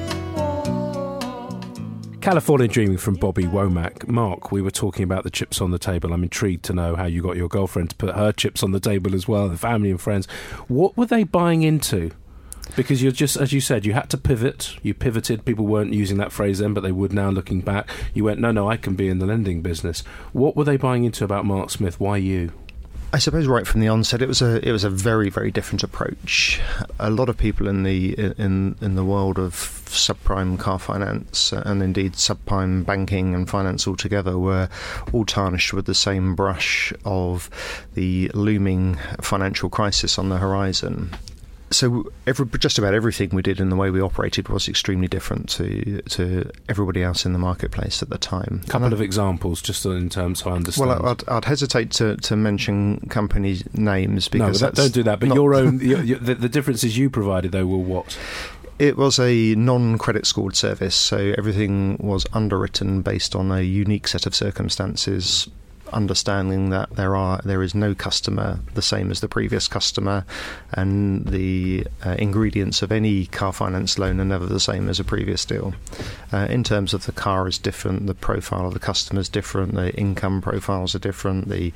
California 2.26 2.66
Dreaming 2.66 2.97
from 2.97 3.14
Bobby 3.14 3.45
Womack. 3.45 4.09
Mark, 4.09 4.50
we 4.50 4.61
were 4.61 4.73
talking 4.73 5.04
about 5.04 5.23
the 5.23 5.30
chips 5.30 5.61
on 5.61 5.71
the 5.71 5.78
table. 5.78 6.12
I'm 6.12 6.25
intrigued 6.25 6.64
to 6.64 6.73
know 6.73 6.97
how 6.97 7.06
you 7.06 7.23
got 7.23 7.37
your 7.37 7.49
girlfriend 7.49 7.90
to 7.90 7.97
put 7.97 8.16
her 8.16 8.33
chips 8.33 8.64
on 8.64 8.73
the 8.73 8.80
table 8.80 9.14
as 9.14 9.28
well, 9.28 9.49
the 9.49 9.56
family 9.56 9.92
and 9.92 10.00
friends. 10.00 10.26
What 10.66 10.97
were 10.97 11.06
they 11.06 11.23
buying 11.23 11.62
into? 11.62 12.11
Because 12.75 13.00
you're 13.00 13.12
just, 13.12 13.37
as 13.37 13.52
you 13.52 13.61
said, 13.61 13.87
you 13.87 13.92
had 13.92 14.11
to 14.11 14.18
pivot. 14.18 14.75
You 14.83 14.92
pivoted. 14.92 15.45
People 15.45 15.68
weren't 15.68 15.92
using 15.92 16.16
that 16.16 16.33
phrase 16.33 16.59
then, 16.59 16.75
but 16.75 16.80
they 16.80 16.90
would 16.90 17.12
now 17.12 17.30
looking 17.30 17.61
back. 17.61 17.88
You 18.12 18.25
went, 18.25 18.40
no, 18.40 18.50
no, 18.50 18.68
I 18.68 18.76
can 18.76 18.97
be 18.97 19.09
in 19.09 19.21
the 19.21 19.26
lending 19.26 19.62
business. 19.62 20.00
What 20.33 20.56
were 20.56 20.64
they 20.64 20.76
buying 20.76 21.04
into 21.04 21.23
about 21.23 21.45
Mark 21.45 21.71
Smith? 21.71 22.00
Why 22.00 22.16
you? 22.16 22.50
I 23.17 23.19
suppose 23.19 23.47
right 23.47 23.67
from 23.67 23.81
the 23.81 23.89
onset, 23.89 24.21
it 24.21 24.29
was 24.29 24.43
a 24.43 24.61
it 24.63 24.73
was 24.73 24.85
a 24.85 24.91
very 24.91 25.31
very 25.31 25.51
different 25.51 25.83
approach. 25.83 26.61
A 26.99 27.09
lot 27.09 27.31
of 27.31 27.39
people 27.39 27.67
in 27.67 27.83
the 27.83 28.13
in 28.37 28.77
in 28.83 28.95
the 28.95 29.07
world 29.07 29.39
of 29.39 29.55
subprime 29.87 30.59
car 30.59 30.79
finance 30.79 31.51
and 31.51 31.83
indeed 31.83 32.13
subprime 32.13 32.85
banking 32.85 33.35
and 33.35 33.49
finance 33.49 33.89
altogether 33.89 34.37
were 34.37 34.69
all 35.15 35.25
tarnished 35.25 35.73
with 35.73 35.87
the 35.87 35.95
same 35.95 36.35
brush 36.35 36.93
of 37.07 37.49
the 37.95 38.31
looming 38.35 38.99
financial 39.23 39.71
crisis 39.71 40.19
on 40.19 40.29
the 40.29 40.37
horizon 40.37 41.11
so 41.71 42.11
every, 42.27 42.47
just 42.59 42.79
about 42.79 42.95
everything 42.95 43.31
we 43.33 43.43
did 43.43 43.61
and 43.61 43.73
the 43.73 43.77
way 43.77 43.91
we 43.91 44.01
operated 44.01 44.49
was 44.49 44.69
extremely 44.69 45.09
different 45.09 45.49
to 45.51 46.01
to 46.03 46.51
everybody 46.69 47.03
else 47.03 47.27
in 47.27 47.33
the 47.33 47.39
marketplace 47.39 48.03
at 48.03 48.09
the 48.09 48.19
time. 48.19 48.63
A 48.65 48.71
couple 48.71 48.93
of 48.93 49.01
examples, 49.01 49.61
just 49.61 49.85
in 49.85 50.09
terms 50.09 50.45
I 50.45 50.53
understand. 50.53 50.89
Well, 50.89 51.09
I'd, 51.09 51.29
I'd 51.29 51.45
hesitate 51.45 51.91
to, 51.93 52.17
to 52.19 52.37
mention 52.37 53.01
company 53.09 53.59
names 53.73 54.29
because 54.29 54.63
no, 54.63 54.71
don't 54.71 54.95
do 54.95 55.03
that. 55.03 55.21
But 55.21 55.35
your 55.35 55.55
own 55.55 55.81
your, 55.83 56.03
your, 56.03 56.19
the, 56.19 56.37
the 56.37 56.49
differences 56.49 56.97
you 56.97 57.11
provided 57.11 57.53
though 57.53 57.67
were 57.67 57.79
what? 57.79 58.17
It 58.79 58.97
was 58.97 59.19
a 59.19 59.55
non 59.55 59.99
credit 59.99 60.27
scored 60.27 60.55
service, 60.55 60.95
so 60.95 61.35
everything 61.37 61.97
was 61.99 62.27
underwritten 62.33 63.03
based 63.03 63.35
on 63.35 63.51
a 63.51 63.63
unique 63.63 64.07
set 64.07 64.27
of 64.27 64.35
circumstances 64.35 65.49
understanding 65.93 66.71
that 66.71 66.90
there 66.97 67.16
are 67.16 67.40
there 67.45 67.62
is 67.62 67.75
no 67.75 67.95
customer 67.95 68.61
the 68.75 68.83
same 68.83 69.11
as 69.11 69.21
the 69.21 69.28
previous 69.28 69.69
customer, 69.69 70.25
and 70.73 71.26
the 71.26 71.87
uh, 72.05 72.16
ingredients 72.19 72.83
of 72.83 72.93
any 72.93 73.26
car 73.26 73.52
finance 73.52 73.99
loan 73.99 74.21
are 74.21 74.25
never 74.25 74.47
the 74.47 74.61
same 74.61 74.88
as 74.88 75.00
a 75.00 75.05
previous 75.05 75.45
deal. 75.45 75.75
Uh, 76.33 76.47
in 76.50 76.64
terms 76.64 76.95
of 76.95 77.07
the 77.07 77.12
car 77.12 77.49
is 77.49 77.59
different, 77.59 78.07
the 78.07 78.14
profile 78.14 78.66
of 78.66 78.75
the 78.75 78.81
customer 78.81 79.21
is 79.21 79.28
different, 79.28 79.75
the 79.75 79.95
income 79.97 80.40
profiles 80.40 80.95
are 80.95 81.00
different, 81.00 81.49
the 81.49 81.73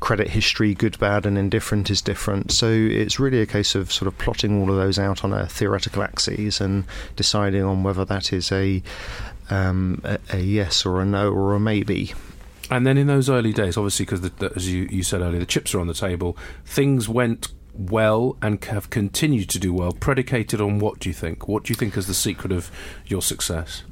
credit 0.00 0.28
history, 0.28 0.74
good, 0.74 0.98
bad, 0.98 1.26
and 1.26 1.38
indifferent, 1.38 1.90
is 1.90 2.02
different. 2.02 2.52
So 2.52 2.68
it's 2.70 3.20
really 3.20 3.40
a 3.40 3.46
case 3.46 3.74
of 3.74 3.92
sort 3.92 4.08
of 4.08 4.16
plotting 4.18 4.60
all 4.60 4.70
of 4.70 4.76
those 4.76 4.98
out 4.98 5.24
on 5.24 5.32
a 5.32 5.46
theoretical 5.46 6.02
axis 6.02 6.60
and 6.60 6.84
deciding 7.16 7.62
on 7.62 7.82
whether 7.82 8.04
that 8.04 8.32
is 8.32 8.50
a 8.52 8.82
um, 9.50 10.00
a, 10.04 10.18
a, 10.32 10.38
yes 10.38 10.86
or 10.86 11.02
a 11.02 11.04
no 11.04 11.30
or 11.30 11.54
a 11.54 11.60
maybe. 11.60 12.14
And 12.70 12.86
then 12.86 12.96
in 12.96 13.06
those 13.06 13.28
early 13.28 13.52
days, 13.52 13.76
obviously, 13.76 14.06
because 14.06 14.30
as 14.56 14.72
you, 14.72 14.88
you 14.90 15.02
said 15.02 15.20
earlier, 15.20 15.38
the 15.38 15.46
chips 15.46 15.74
are 15.74 15.80
on 15.80 15.86
the 15.86 15.94
table, 15.94 16.36
things 16.64 17.08
went 17.08 17.48
well 17.74 18.36
and 18.40 18.64
have 18.64 18.90
continued 18.90 19.48
to 19.50 19.58
do 19.58 19.72
well, 19.72 19.92
predicated 19.92 20.60
on 20.60 20.78
what 20.78 20.98
do 20.98 21.08
you 21.08 21.14
think? 21.14 21.48
What 21.48 21.64
do 21.64 21.72
you 21.72 21.74
think 21.74 21.96
is 21.96 22.06
the 22.06 22.14
secret 22.14 22.52
of 22.52 22.70
your 23.06 23.22
success? 23.22 23.82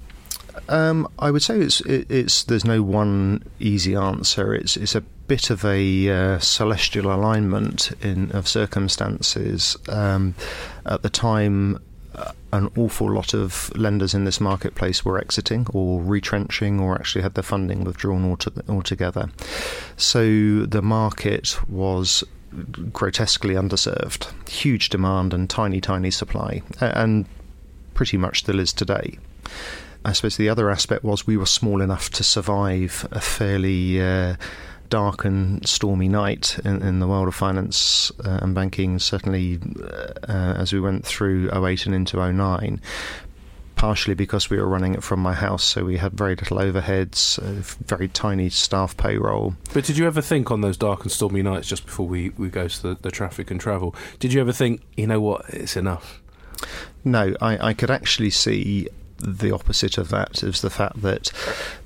Um, 0.68 1.08
I 1.18 1.30
would 1.30 1.42
say 1.42 1.58
it's 1.60 1.80
it, 1.82 2.10
it's 2.10 2.44
there's 2.44 2.64
no 2.64 2.82
one 2.82 3.42
easy 3.58 3.94
answer. 3.94 4.54
It's 4.54 4.76
it's 4.76 4.94
a 4.94 5.00
bit 5.00 5.50
of 5.50 5.64
a 5.64 6.08
uh, 6.08 6.38
celestial 6.40 7.12
alignment 7.12 7.90
in 8.02 8.30
of 8.32 8.46
circumstances. 8.46 9.76
Um, 9.88 10.34
at 10.84 11.02
the 11.02 11.10
time, 11.10 11.78
an 12.52 12.70
awful 12.76 13.10
lot 13.10 13.34
of 13.34 13.72
lenders 13.76 14.14
in 14.14 14.24
this 14.24 14.40
marketplace 14.40 15.04
were 15.04 15.18
exiting 15.18 15.66
or 15.72 16.02
retrenching 16.02 16.80
or 16.80 16.94
actually 16.94 17.22
had 17.22 17.34
their 17.34 17.42
funding 17.42 17.84
withdrawn 17.84 18.36
altogether. 18.68 19.30
So 19.96 20.66
the 20.66 20.82
market 20.82 21.58
was 21.68 22.24
grotesquely 22.92 23.54
underserved, 23.54 24.30
huge 24.48 24.90
demand 24.90 25.32
and 25.32 25.48
tiny, 25.48 25.80
tiny 25.80 26.10
supply, 26.10 26.62
and 26.80 27.26
pretty 27.94 28.16
much 28.16 28.40
still 28.40 28.60
is 28.60 28.72
today. 28.72 29.18
I 30.04 30.12
suppose 30.12 30.36
the 30.36 30.48
other 30.48 30.68
aspect 30.70 31.04
was 31.04 31.26
we 31.26 31.36
were 31.36 31.46
small 31.46 31.80
enough 31.80 32.10
to 32.10 32.24
survive 32.24 33.06
a 33.12 33.20
fairly 33.20 34.02
uh, 34.02 34.36
dark 34.92 35.24
and 35.24 35.66
stormy 35.66 36.06
night 36.06 36.58
in, 36.66 36.82
in 36.82 37.00
the 37.00 37.08
world 37.08 37.26
of 37.26 37.34
finance 37.34 38.12
uh, 38.26 38.40
and 38.42 38.54
banking, 38.54 38.98
certainly 38.98 39.58
uh, 40.28 40.54
as 40.58 40.70
we 40.70 40.78
went 40.78 41.06
through 41.06 41.50
08 41.50 41.86
and 41.86 41.94
into 41.94 42.18
09 42.18 42.78
partially 43.74 44.14
because 44.14 44.50
we 44.50 44.58
were 44.58 44.68
running 44.68 44.94
it 44.94 45.02
from 45.02 45.18
my 45.18 45.32
house, 45.32 45.64
so 45.64 45.82
we 45.84 45.96
had 45.96 46.12
very 46.12 46.36
little 46.36 46.58
overheads, 46.58 47.40
very 47.86 48.06
tiny 48.06 48.48
staff 48.48 48.96
payroll. 48.96 49.56
But 49.72 49.84
did 49.84 49.96
you 49.96 50.06
ever 50.06 50.20
think 50.20 50.52
on 50.52 50.60
those 50.60 50.76
dark 50.76 51.02
and 51.02 51.10
stormy 51.10 51.42
nights, 51.42 51.66
just 51.66 51.86
before 51.86 52.06
we, 52.06 52.28
we 52.36 52.48
go 52.48 52.68
to 52.68 52.82
the, 52.82 52.94
the 53.00 53.10
traffic 53.10 53.50
and 53.50 53.58
travel, 53.58 53.96
did 54.20 54.32
you 54.32 54.40
ever 54.40 54.52
think, 54.52 54.82
you 54.96 55.08
know 55.08 55.20
what, 55.20 55.46
it's 55.48 55.76
enough? 55.76 56.22
No, 57.02 57.34
I, 57.40 57.70
I 57.70 57.74
could 57.74 57.90
actually 57.90 58.30
see 58.30 58.88
the 59.18 59.52
opposite 59.52 59.98
of 59.98 60.10
that 60.10 60.42
is 60.42 60.60
the 60.60 60.70
fact 60.70 61.00
that 61.02 61.32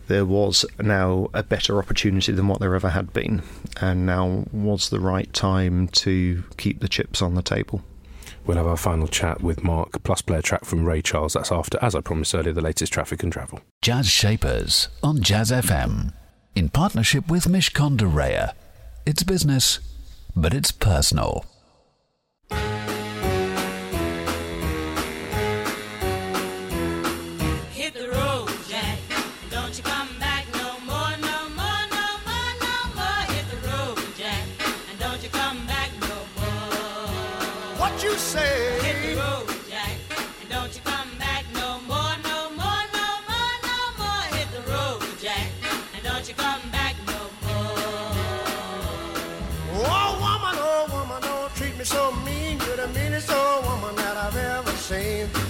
there 0.09 0.25
was 0.25 0.65
now 0.81 1.29
a 1.35 1.43
better 1.43 1.79
opportunity 1.79 2.33
than 2.33 2.49
what 2.49 2.61
there 2.61 2.75
ever 2.75 2.91
had 2.91 3.13
been, 3.13 3.43
and 3.81 4.07
now 4.07 4.45
was 4.53 4.91
the 4.91 5.01
right 5.01 5.33
time 5.33 5.89
to 5.89 6.45
keep 6.57 6.81
the 6.81 6.89
chips 6.89 7.21
on 7.23 7.35
the 7.35 7.43
table. 7.43 7.83
We'll 8.47 8.59
have 8.59 8.67
our 8.67 8.77
final 8.77 9.09
chat 9.09 9.43
with 9.43 9.65
Mark, 9.65 10.03
plus 10.05 10.23
play 10.23 10.39
a 10.39 10.43
track 10.43 10.65
from 10.65 10.85
Ray 10.87 11.03
Charles. 11.03 11.33
That's 11.33 11.51
after, 11.51 11.79
as 11.83 11.95
I 11.97 12.01
promised 12.01 12.35
earlier, 12.35 12.53
the 12.53 12.61
latest 12.61 12.93
traffic 12.93 13.23
and 13.25 13.33
travel. 13.33 13.61
Jazz 13.83 14.09
Shapers 14.09 14.89
on 15.03 15.21
Jazz 15.21 15.51
FM, 15.51 16.13
in 16.55 16.69
partnership 16.69 17.29
with 17.29 17.47
Mishcon 17.47 17.97
de 17.97 18.05
Reya. 18.05 18.53
It's 19.05 19.25
business, 19.25 19.81
but 20.37 20.55
it's 20.55 20.71
personal. 20.71 21.45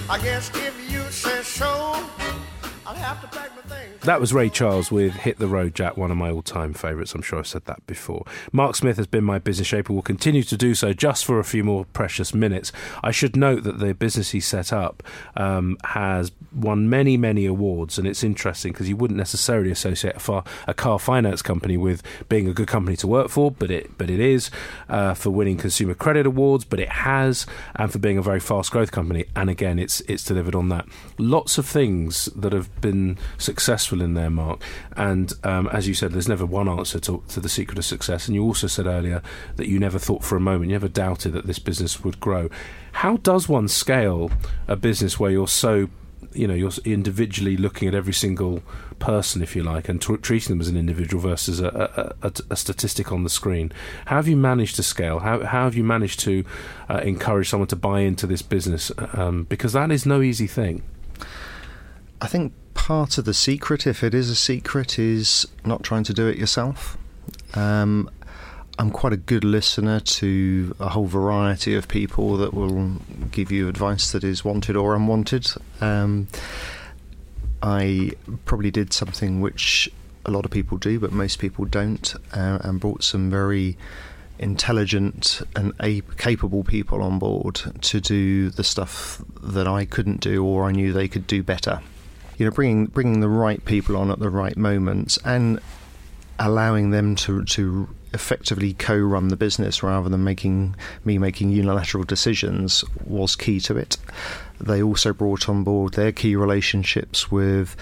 I 0.09 0.17
guess 0.19 0.49
if 0.55 0.89
you 0.89 1.01
say 1.11 1.43
so, 1.43 1.67
I'll 2.85 2.95
have 2.95 3.19
to 3.21 3.27
pack 3.27 3.51
my 3.57 3.61
things. 3.63 3.96
That 4.07 4.21
was 4.21 4.33
Ray 4.33 4.49
Charles 4.49 4.89
with 4.89 5.15
Hit 5.15 5.37
the 5.37 5.49
Road 5.49 5.75
Jack, 5.75 5.97
one 5.97 6.11
of 6.11 6.15
my 6.15 6.31
all 6.31 6.41
time 6.41 6.73
favourites. 6.73 7.13
I'm 7.13 7.21
sure 7.21 7.39
I've 7.39 7.47
said 7.47 7.65
that 7.65 7.85
before. 7.87 8.23
Mark 8.53 8.77
Smith 8.77 8.95
has 8.95 9.05
been 9.05 9.25
my 9.25 9.37
business 9.37 9.67
shaper, 9.67 9.91
will 9.91 10.01
continue 10.01 10.43
to 10.43 10.55
do 10.55 10.75
so 10.75 10.93
just 10.93 11.25
for 11.25 11.41
a 11.41 11.43
few 11.43 11.61
more 11.61 11.83
precious 11.91 12.33
minutes. 12.33 12.71
I 13.03 13.11
should 13.11 13.35
note 13.35 13.63
that 13.63 13.79
the 13.79 13.93
business 13.93 14.29
he 14.29 14.39
set 14.39 14.71
up 14.71 15.03
um, 15.35 15.75
has 15.83 16.31
won 16.55 16.89
many, 16.89 17.17
many 17.17 17.45
awards, 17.45 17.99
and 17.99 18.07
it's 18.07 18.23
interesting 18.23 18.71
because 18.71 18.87
you 18.87 18.95
wouldn't 18.95 19.17
necessarily 19.17 19.71
associate 19.71 20.15
a, 20.15 20.19
far, 20.19 20.45
a, 20.67 20.73
car 20.73 20.99
finance 20.99 21.41
company 21.41 21.75
with 21.75 22.01
being 22.29 22.47
a 22.47 22.53
good 22.53 22.69
company 22.69 22.95
to 22.95 23.07
work 23.07 23.27
for, 23.27 23.51
but 23.51 23.69
it, 23.69 23.97
but 23.97 24.09
it 24.09 24.21
is, 24.21 24.49
uh, 24.87 25.15
for 25.15 25.31
winning 25.31 25.57
consumer 25.57 25.93
credit 25.93 26.25
awards, 26.25 26.63
but 26.63 26.79
it 26.79 26.89
has, 26.89 27.45
and 27.75 27.91
for 27.91 27.99
being 27.99 28.17
a 28.17 28.21
very 28.21 28.39
fast 28.39 28.71
growth 28.71 28.93
company. 28.93 29.25
And 29.35 29.49
again, 29.49 29.77
it's, 29.77 29.99
it's 30.07 30.23
delivered 30.23 30.55
on 30.55 30.69
that. 30.69 30.85
Lots 31.17 31.57
of 31.57 31.65
things 31.65 32.27
that 32.33 32.53
have 32.53 32.73
been 32.79 33.17
successful 33.37 33.96
in 34.01 34.13
there, 34.13 34.29
Mark. 34.29 34.61
And 34.95 35.33
um, 35.43 35.67
as 35.67 35.87
you 35.87 35.93
said, 35.93 36.11
there's 36.11 36.27
never 36.27 36.45
one 36.45 36.67
answer 36.67 36.99
to, 37.01 37.23
to 37.29 37.39
the 37.39 37.49
secret 37.49 37.77
of 37.77 37.85
success. 37.85 38.27
And 38.27 38.35
you 38.35 38.43
also 38.43 38.67
said 38.67 38.85
earlier 38.85 39.21
that 39.55 39.67
you 39.67 39.79
never 39.79 39.99
thought 39.99 40.23
for 40.23 40.35
a 40.35 40.41
moment, 40.41 40.69
you 40.69 40.75
never 40.75 40.87
doubted 40.87 41.33
that 41.33 41.47
this 41.47 41.59
business 41.59 42.03
would 42.03 42.19
grow. 42.19 42.49
How 42.93 43.17
does 43.17 43.47
one 43.47 43.67
scale 43.67 44.31
a 44.67 44.75
business 44.75 45.19
where 45.19 45.31
you're 45.31 45.47
so 45.47 45.89
you 46.33 46.47
know 46.47 46.53
you're 46.53 46.71
individually 46.85 47.57
looking 47.57 47.87
at 47.87 47.95
every 47.95 48.13
single 48.13 48.61
person, 48.99 49.41
if 49.41 49.55
you 49.55 49.63
like, 49.63 49.89
and 49.89 50.01
t- 50.01 50.17
treating 50.17 50.49
them 50.49 50.61
as 50.61 50.67
an 50.67 50.77
individual 50.77 51.21
versus 51.21 51.59
a, 51.59 52.15
a, 52.21 52.27
a, 52.27 52.31
a, 52.51 52.55
statistic 52.55 53.11
on 53.11 53.23
the 53.23 53.29
screen. 53.29 53.71
How 54.05 54.17
have 54.17 54.27
you 54.27 54.35
managed 54.35 54.75
to 54.77 54.83
scale? 54.83 55.19
How, 55.19 55.43
how 55.43 55.63
have 55.65 55.75
you 55.75 55.83
managed 55.83 56.19
to 56.21 56.43
uh, 56.89 57.01
encourage 57.03 57.49
someone 57.49 57.67
to 57.67 57.75
buy 57.75 58.01
into 58.01 58.27
this 58.27 58.41
business? 58.41 58.91
Um, 59.13 59.43
because 59.43 59.73
that 59.73 59.91
is 59.91 60.05
no 60.05 60.21
easy 60.21 60.47
thing. 60.47 60.83
I 62.21 62.27
think 62.27 62.53
part 62.87 63.17
of 63.17 63.25
the 63.25 63.33
secret, 63.33 63.85
if 63.85 64.01
it 64.01 64.13
is 64.13 64.29
a 64.29 64.35
secret, 64.35 64.97
is 64.97 65.45
not 65.65 65.83
trying 65.83 66.05
to 66.05 66.13
do 66.13 66.25
it 66.25 66.37
yourself. 66.37 66.97
Um, 67.53 68.09
I'm 68.79 68.91
quite 68.91 69.11
a 69.11 69.17
good 69.17 69.43
listener 69.43 69.99
to 69.99 70.73
a 70.79 70.87
whole 70.87 71.05
variety 71.05 71.75
of 71.75 71.89
people 71.89 72.37
that 72.37 72.53
will 72.53 72.93
give 73.29 73.51
you 73.51 73.67
advice 73.67 74.13
that 74.13 74.23
is 74.23 74.45
wanted 74.45 74.77
or 74.77 74.95
unwanted. 74.95 75.51
Um, 75.81 76.29
I 77.61 78.13
probably 78.45 78.71
did 78.71 78.93
something 78.93 79.41
which 79.41 79.91
a 80.23 80.31
lot 80.31 80.45
of 80.45 80.51
people 80.51 80.77
do, 80.77 80.97
but 80.97 81.11
most 81.11 81.39
people 81.39 81.65
don't, 81.65 82.15
uh, 82.31 82.59
and 82.61 82.79
brought 82.79 83.03
some 83.03 83.29
very 83.29 83.77
intelligent 84.39 85.41
and 85.57 85.73
a- 85.81 86.03
capable 86.17 86.63
people 86.63 87.03
on 87.03 87.19
board 87.19 87.59
to 87.81 87.99
do 87.99 88.49
the 88.49 88.63
stuff 88.63 89.21
that 89.43 89.67
I 89.67 89.83
couldn't 89.83 90.21
do 90.21 90.45
or 90.45 90.69
I 90.69 90.71
knew 90.71 90.93
they 90.93 91.09
could 91.09 91.27
do 91.27 91.43
better 91.43 91.81
you 92.37 92.45
know, 92.45 92.51
bringing 92.51 92.85
bringing 92.85 93.19
the 93.19 93.29
right 93.29 93.63
people 93.65 93.97
on 93.97 94.11
at 94.11 94.19
the 94.19 94.29
right 94.29 94.55
moments 94.55 95.17
and 95.25 95.59
allowing 96.39 96.91
them 96.91 97.15
to 97.15 97.43
to 97.45 97.89
effectively 98.13 98.73
co-run 98.73 99.27
the 99.27 99.35
business 99.35 99.83
rather 99.83 100.07
than 100.07 100.23
making 100.23 100.75
me 101.03 101.17
making 101.17 101.49
unilateral 101.49 102.03
decisions 102.03 102.83
was 103.03 103.35
key 103.35 103.59
to 103.59 103.75
it. 103.75 103.97
They 104.59 104.81
also 104.81 105.13
brought 105.13 105.49
on 105.49 105.63
board 105.63 105.93
their 105.93 106.11
key 106.11 106.35
relationships 106.35 107.29
with 107.31 107.75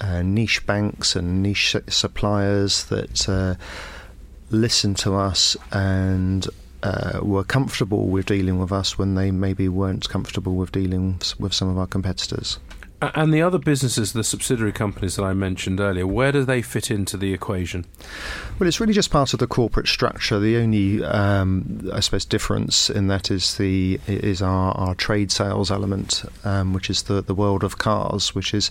uh, 0.00 0.22
niche 0.22 0.64
banks 0.66 1.16
and 1.16 1.42
niche 1.42 1.76
suppliers 1.88 2.84
that 2.84 3.28
uh, 3.28 3.54
listened 4.50 4.96
to 4.98 5.14
us 5.14 5.56
and 5.72 6.46
uh, 6.82 7.18
were 7.22 7.44
comfortable 7.44 8.06
with 8.06 8.26
dealing 8.26 8.58
with 8.58 8.72
us 8.72 8.96
when 8.96 9.16
they 9.16 9.30
maybe 9.30 9.68
weren't 9.68 10.08
comfortable 10.08 10.54
with 10.54 10.70
dealing 10.72 11.20
with 11.38 11.52
some 11.52 11.68
of 11.68 11.76
our 11.76 11.86
competitors. 11.86 12.58
And 13.00 13.32
the 13.32 13.42
other 13.42 13.58
businesses, 13.58 14.12
the 14.12 14.24
subsidiary 14.24 14.72
companies 14.72 15.14
that 15.16 15.22
I 15.22 15.32
mentioned 15.32 15.78
earlier, 15.78 16.04
where 16.04 16.32
do 16.32 16.44
they 16.44 16.62
fit 16.62 16.90
into 16.90 17.16
the 17.16 17.32
equation? 17.32 17.84
Well, 18.58 18.66
it's 18.66 18.80
really 18.80 18.92
just 18.92 19.12
part 19.12 19.32
of 19.32 19.38
the 19.38 19.46
corporate 19.46 19.86
structure. 19.86 20.40
The 20.40 20.56
only, 20.56 21.04
um, 21.04 21.88
I 21.92 22.00
suppose, 22.00 22.24
difference 22.24 22.90
in 22.90 23.06
that 23.06 23.30
is 23.30 23.56
the 23.56 24.00
is 24.08 24.42
our, 24.42 24.72
our 24.72 24.96
trade 24.96 25.30
sales 25.30 25.70
element, 25.70 26.24
um, 26.42 26.72
which 26.72 26.90
is 26.90 27.04
the 27.04 27.22
the 27.22 27.34
world 27.34 27.62
of 27.62 27.78
cars, 27.78 28.34
which 28.34 28.52
is 28.52 28.68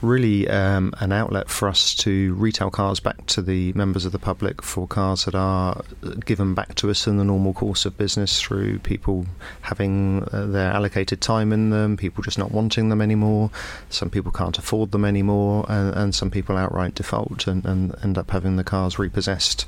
really 0.00 0.48
um, 0.48 0.94
an 1.00 1.10
outlet 1.10 1.48
for 1.48 1.68
us 1.68 1.92
to 1.96 2.34
retail 2.34 2.70
cars 2.70 3.00
back 3.00 3.26
to 3.26 3.42
the 3.42 3.72
members 3.72 4.04
of 4.04 4.12
the 4.12 4.18
public 4.20 4.62
for 4.62 4.86
cars 4.86 5.24
that 5.24 5.34
are 5.34 5.82
given 6.24 6.54
back 6.54 6.76
to 6.76 6.88
us 6.88 7.08
in 7.08 7.16
the 7.16 7.24
normal 7.24 7.52
course 7.52 7.84
of 7.84 7.98
business 7.98 8.40
through 8.40 8.78
people 8.78 9.26
having 9.62 10.22
uh, 10.30 10.46
their 10.46 10.70
allocated 10.70 11.20
time 11.20 11.52
in 11.52 11.70
them, 11.70 11.96
people 11.96 12.22
just 12.22 12.38
not 12.38 12.52
wanting 12.52 12.90
them 12.90 13.02
anymore 13.02 13.50
some 13.88 14.10
people 14.10 14.32
can't 14.32 14.58
afford 14.58 14.92
them 14.92 15.04
anymore, 15.04 15.64
and, 15.68 15.94
and 15.94 16.14
some 16.14 16.30
people 16.30 16.56
outright 16.56 16.94
default 16.94 17.46
and, 17.46 17.64
and 17.64 17.94
end 18.02 18.18
up 18.18 18.30
having 18.30 18.56
the 18.56 18.64
cars 18.64 18.98
repossessed 18.98 19.66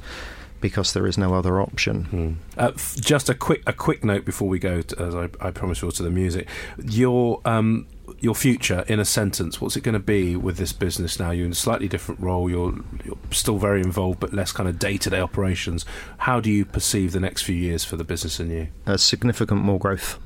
because 0.61 0.93
there 0.93 1.07
is 1.07 1.17
no 1.17 1.35
other 1.35 1.61
option. 1.61 2.05
Hmm. 2.05 2.33
Uh, 2.57 2.73
f- 2.75 2.97
just 3.01 3.29
a 3.29 3.35
quick 3.35 3.63
a 3.67 3.73
quick 3.73 4.05
note 4.05 4.25
before 4.25 4.49
we 4.49 4.59
go, 4.59 4.83
to, 4.83 5.03
as 5.03 5.15
I, 5.15 5.29
I 5.41 5.51
promised, 5.51 5.83
you 5.83 5.91
to 5.91 6.03
the 6.03 6.11
music. 6.11 6.49
Your 6.83 7.41
um, 7.45 7.87
your 8.21 8.35
future 8.35 8.85
in 8.89 8.99
a 8.99 9.05
sentence. 9.05 9.61
What's 9.61 9.77
it 9.77 9.83
going 9.83 9.95
to 9.95 10.01
be 10.01 10.37
with 10.37 10.57
this 10.57 10.73
business 10.73 11.19
now? 11.21 11.31
You're 11.31 11.47
in 11.47 11.53
a 11.53 11.57
slightly 11.57 11.89
different 11.89 12.21
role. 12.21 12.51
You're 12.51 12.75
you're 13.05 13.19
still 13.31 13.59
very 13.59 13.81
involved, 13.81 14.21
but 14.21 14.33
less 14.33 14.53
kind 14.53 14.69
of 14.69 14.79
day 14.79 14.97
to 14.99 15.11
day 15.11 15.21
operations. 15.21 15.85
How 16.19 16.41
do 16.41 16.51
you 16.51 16.65
perceive 16.65 17.13
the 17.13 17.21
next 17.21 17.43
few 17.43 17.57
years 17.57 17.85
for 17.85 17.97
the 17.97 18.05
business 18.05 18.41
and 18.41 18.51
you? 18.51 18.69
Uh, 18.87 18.97
significant 18.97 19.63
more 19.63 19.79
growth. 19.79 20.19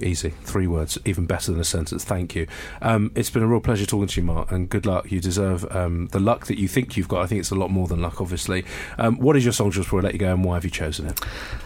Easy. 0.00 0.30
Three 0.44 0.66
words. 0.66 0.98
Even 1.04 1.24
better 1.26 1.52
than 1.52 1.60
a 1.60 1.64
sentence. 1.64 2.04
Thank 2.04 2.34
you. 2.34 2.46
Um, 2.82 3.10
it's 3.14 3.30
been 3.30 3.42
a 3.42 3.46
real 3.46 3.60
pleasure 3.60 3.86
talking 3.86 4.08
to 4.08 4.20
you, 4.20 4.26
Mark, 4.26 4.52
and 4.52 4.68
good 4.68 4.84
luck. 4.84 5.10
You 5.10 5.20
deserve 5.20 5.64
um, 5.74 6.08
the 6.08 6.20
luck 6.20 6.46
that 6.46 6.58
you 6.58 6.68
think 6.68 6.96
you've 6.96 7.08
got. 7.08 7.22
I 7.22 7.26
think 7.26 7.40
it's 7.40 7.50
a 7.50 7.54
lot 7.54 7.70
more 7.70 7.86
than 7.86 8.02
luck, 8.02 8.20
obviously. 8.20 8.64
Um, 8.98 9.18
what 9.18 9.36
is 9.36 9.44
your 9.44 9.52
song 9.52 9.70
just 9.70 9.86
before 9.86 10.00
I 10.00 10.04
let 10.04 10.12
you 10.12 10.18
go, 10.18 10.32
and 10.32 10.44
why 10.44 10.54
have 10.54 10.64
you 10.64 10.70
chosen 10.70 11.06
it? 11.06 11.20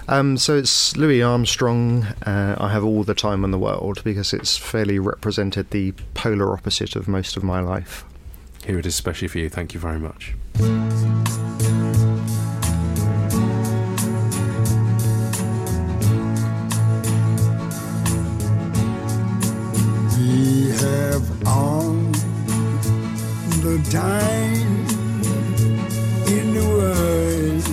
Um, 0.09 0.37
so 0.37 0.57
it's 0.57 0.97
Louis 0.97 1.23
Armstrong. 1.23 2.05
Uh, 2.25 2.57
I 2.59 2.69
have 2.69 2.85
all 2.85 3.03
the 3.03 3.15
time 3.15 3.45
in 3.45 3.51
the 3.51 3.59
world 3.59 4.03
because 4.05 4.33
it's 4.33 4.57
fairly 4.57 4.99
represented 4.99 5.71
the 5.71 5.93
polar 6.15 6.53
opposite 6.53 6.95
of 6.95 7.09
most 7.09 7.37
of 7.37 7.43
my 7.43 7.61
life. 7.61 8.05
Here 8.65 8.79
it 8.79 8.87
is, 8.87 8.95
especially 8.95 9.29
for 9.29 9.39
you. 9.39 9.49
Thank 9.49 9.75
you 9.75 9.81
very 9.81 9.99
much. 9.99 10.35
Have 20.81 21.47
all 21.47 21.93
the 23.61 23.77
time 23.91 24.87
in 26.27 26.55
the 26.55 26.65
world. 26.77 27.65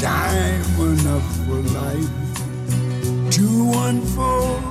Time 0.00 0.64
enough 0.80 1.28
for 1.46 1.60
life 1.78 2.10
to 3.30 3.46
unfold. 3.88 4.69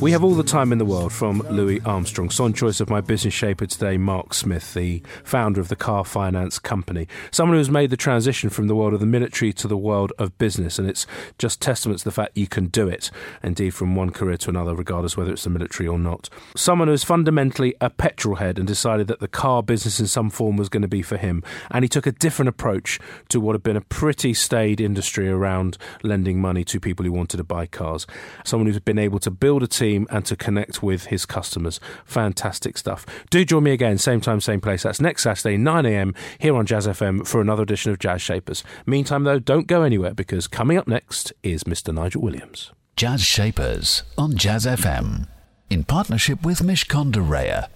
We 0.00 0.12
have 0.12 0.22
all 0.22 0.34
the 0.34 0.44
time 0.44 0.70
in 0.70 0.78
the 0.78 0.84
world 0.84 1.12
from 1.12 1.40
Louis 1.50 1.80
Armstrong. 1.84 2.30
Song 2.30 2.52
choice 2.52 2.78
of 2.80 2.88
my 2.88 3.00
business 3.00 3.34
shaper 3.34 3.66
today, 3.66 3.96
Mark 3.96 4.32
Smith, 4.32 4.72
the 4.74 5.02
founder 5.24 5.60
of 5.60 5.66
the 5.66 5.74
car 5.74 6.04
finance 6.04 6.60
company. 6.60 7.08
Someone 7.32 7.58
who's 7.58 7.68
made 7.68 7.90
the 7.90 7.96
transition 7.96 8.50
from 8.50 8.68
the 8.68 8.76
world 8.76 8.94
of 8.94 9.00
the 9.00 9.06
military 9.06 9.52
to 9.54 9.66
the 9.66 9.76
world 9.76 10.12
of 10.18 10.38
business. 10.38 10.78
And 10.78 10.88
it's 10.88 11.08
just 11.38 11.60
testament 11.60 11.98
to 11.98 12.04
the 12.04 12.12
fact 12.12 12.36
you 12.36 12.46
can 12.46 12.66
do 12.66 12.86
it, 12.86 13.10
indeed, 13.42 13.70
from 13.70 13.96
one 13.96 14.10
career 14.10 14.36
to 14.36 14.50
another, 14.50 14.76
regardless 14.76 15.16
whether 15.16 15.32
it's 15.32 15.44
the 15.44 15.50
military 15.50 15.88
or 15.88 15.98
not. 15.98 16.28
Someone 16.54 16.86
who's 16.86 17.02
fundamentally 17.02 17.74
a 17.80 17.90
petrol 17.90 18.36
head 18.36 18.58
and 18.58 18.68
decided 18.68 19.08
that 19.08 19.18
the 19.18 19.26
car 19.26 19.60
business 19.60 19.98
in 19.98 20.06
some 20.06 20.30
form 20.30 20.56
was 20.56 20.68
going 20.68 20.82
to 20.82 20.88
be 20.88 21.02
for 21.02 21.16
him. 21.16 21.42
And 21.72 21.84
he 21.84 21.88
took 21.88 22.06
a 22.06 22.12
different 22.12 22.48
approach 22.48 23.00
to 23.30 23.40
what 23.40 23.54
had 23.54 23.64
been 23.64 23.76
a 23.76 23.80
pretty 23.80 24.34
staid 24.34 24.80
industry 24.80 25.28
around 25.28 25.78
lending 26.04 26.40
money 26.40 26.64
to 26.64 26.78
people 26.78 27.04
who 27.04 27.12
wanted 27.12 27.38
to 27.38 27.44
buy 27.44 27.66
cars. 27.66 28.06
Someone 28.44 28.68
who's 28.68 28.78
been 28.78 29.00
able 29.00 29.15
to 29.20 29.30
build 29.30 29.62
a 29.62 29.66
team 29.66 30.06
and 30.10 30.24
to 30.26 30.36
connect 30.36 30.82
with 30.82 31.06
his 31.06 31.26
customers. 31.26 31.80
Fantastic 32.04 32.78
stuff. 32.78 33.06
Do 33.30 33.44
join 33.44 33.64
me 33.64 33.72
again, 33.72 33.98
same 33.98 34.20
time, 34.20 34.40
same 34.40 34.60
place. 34.60 34.82
That's 34.82 35.00
next 35.00 35.22
Saturday, 35.22 35.56
9am, 35.56 36.16
here 36.38 36.56
on 36.56 36.66
Jazz 36.66 36.86
FM 36.86 37.26
for 37.26 37.40
another 37.40 37.62
edition 37.62 37.92
of 37.92 37.98
Jazz 37.98 38.22
Shapers. 38.22 38.64
Meantime, 38.86 39.24
though, 39.24 39.38
don't 39.38 39.66
go 39.66 39.82
anywhere 39.82 40.14
because 40.14 40.46
coming 40.46 40.76
up 40.76 40.86
next 40.88 41.32
is 41.42 41.64
Mr. 41.64 41.92
Nigel 41.92 42.22
Williams. 42.22 42.72
Jazz 42.96 43.22
Shapers 43.22 44.02
on 44.16 44.36
Jazz 44.36 44.64
FM 44.64 45.28
in 45.68 45.84
partnership 45.84 46.44
with 46.44 46.60
Mishcon 46.60 47.12
de 47.12 47.20
Reya. 47.20 47.68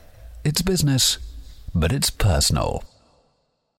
It's 0.45 0.63
business, 0.63 1.19
but 1.75 1.93
it's 1.93 2.09
personal. 2.09 2.85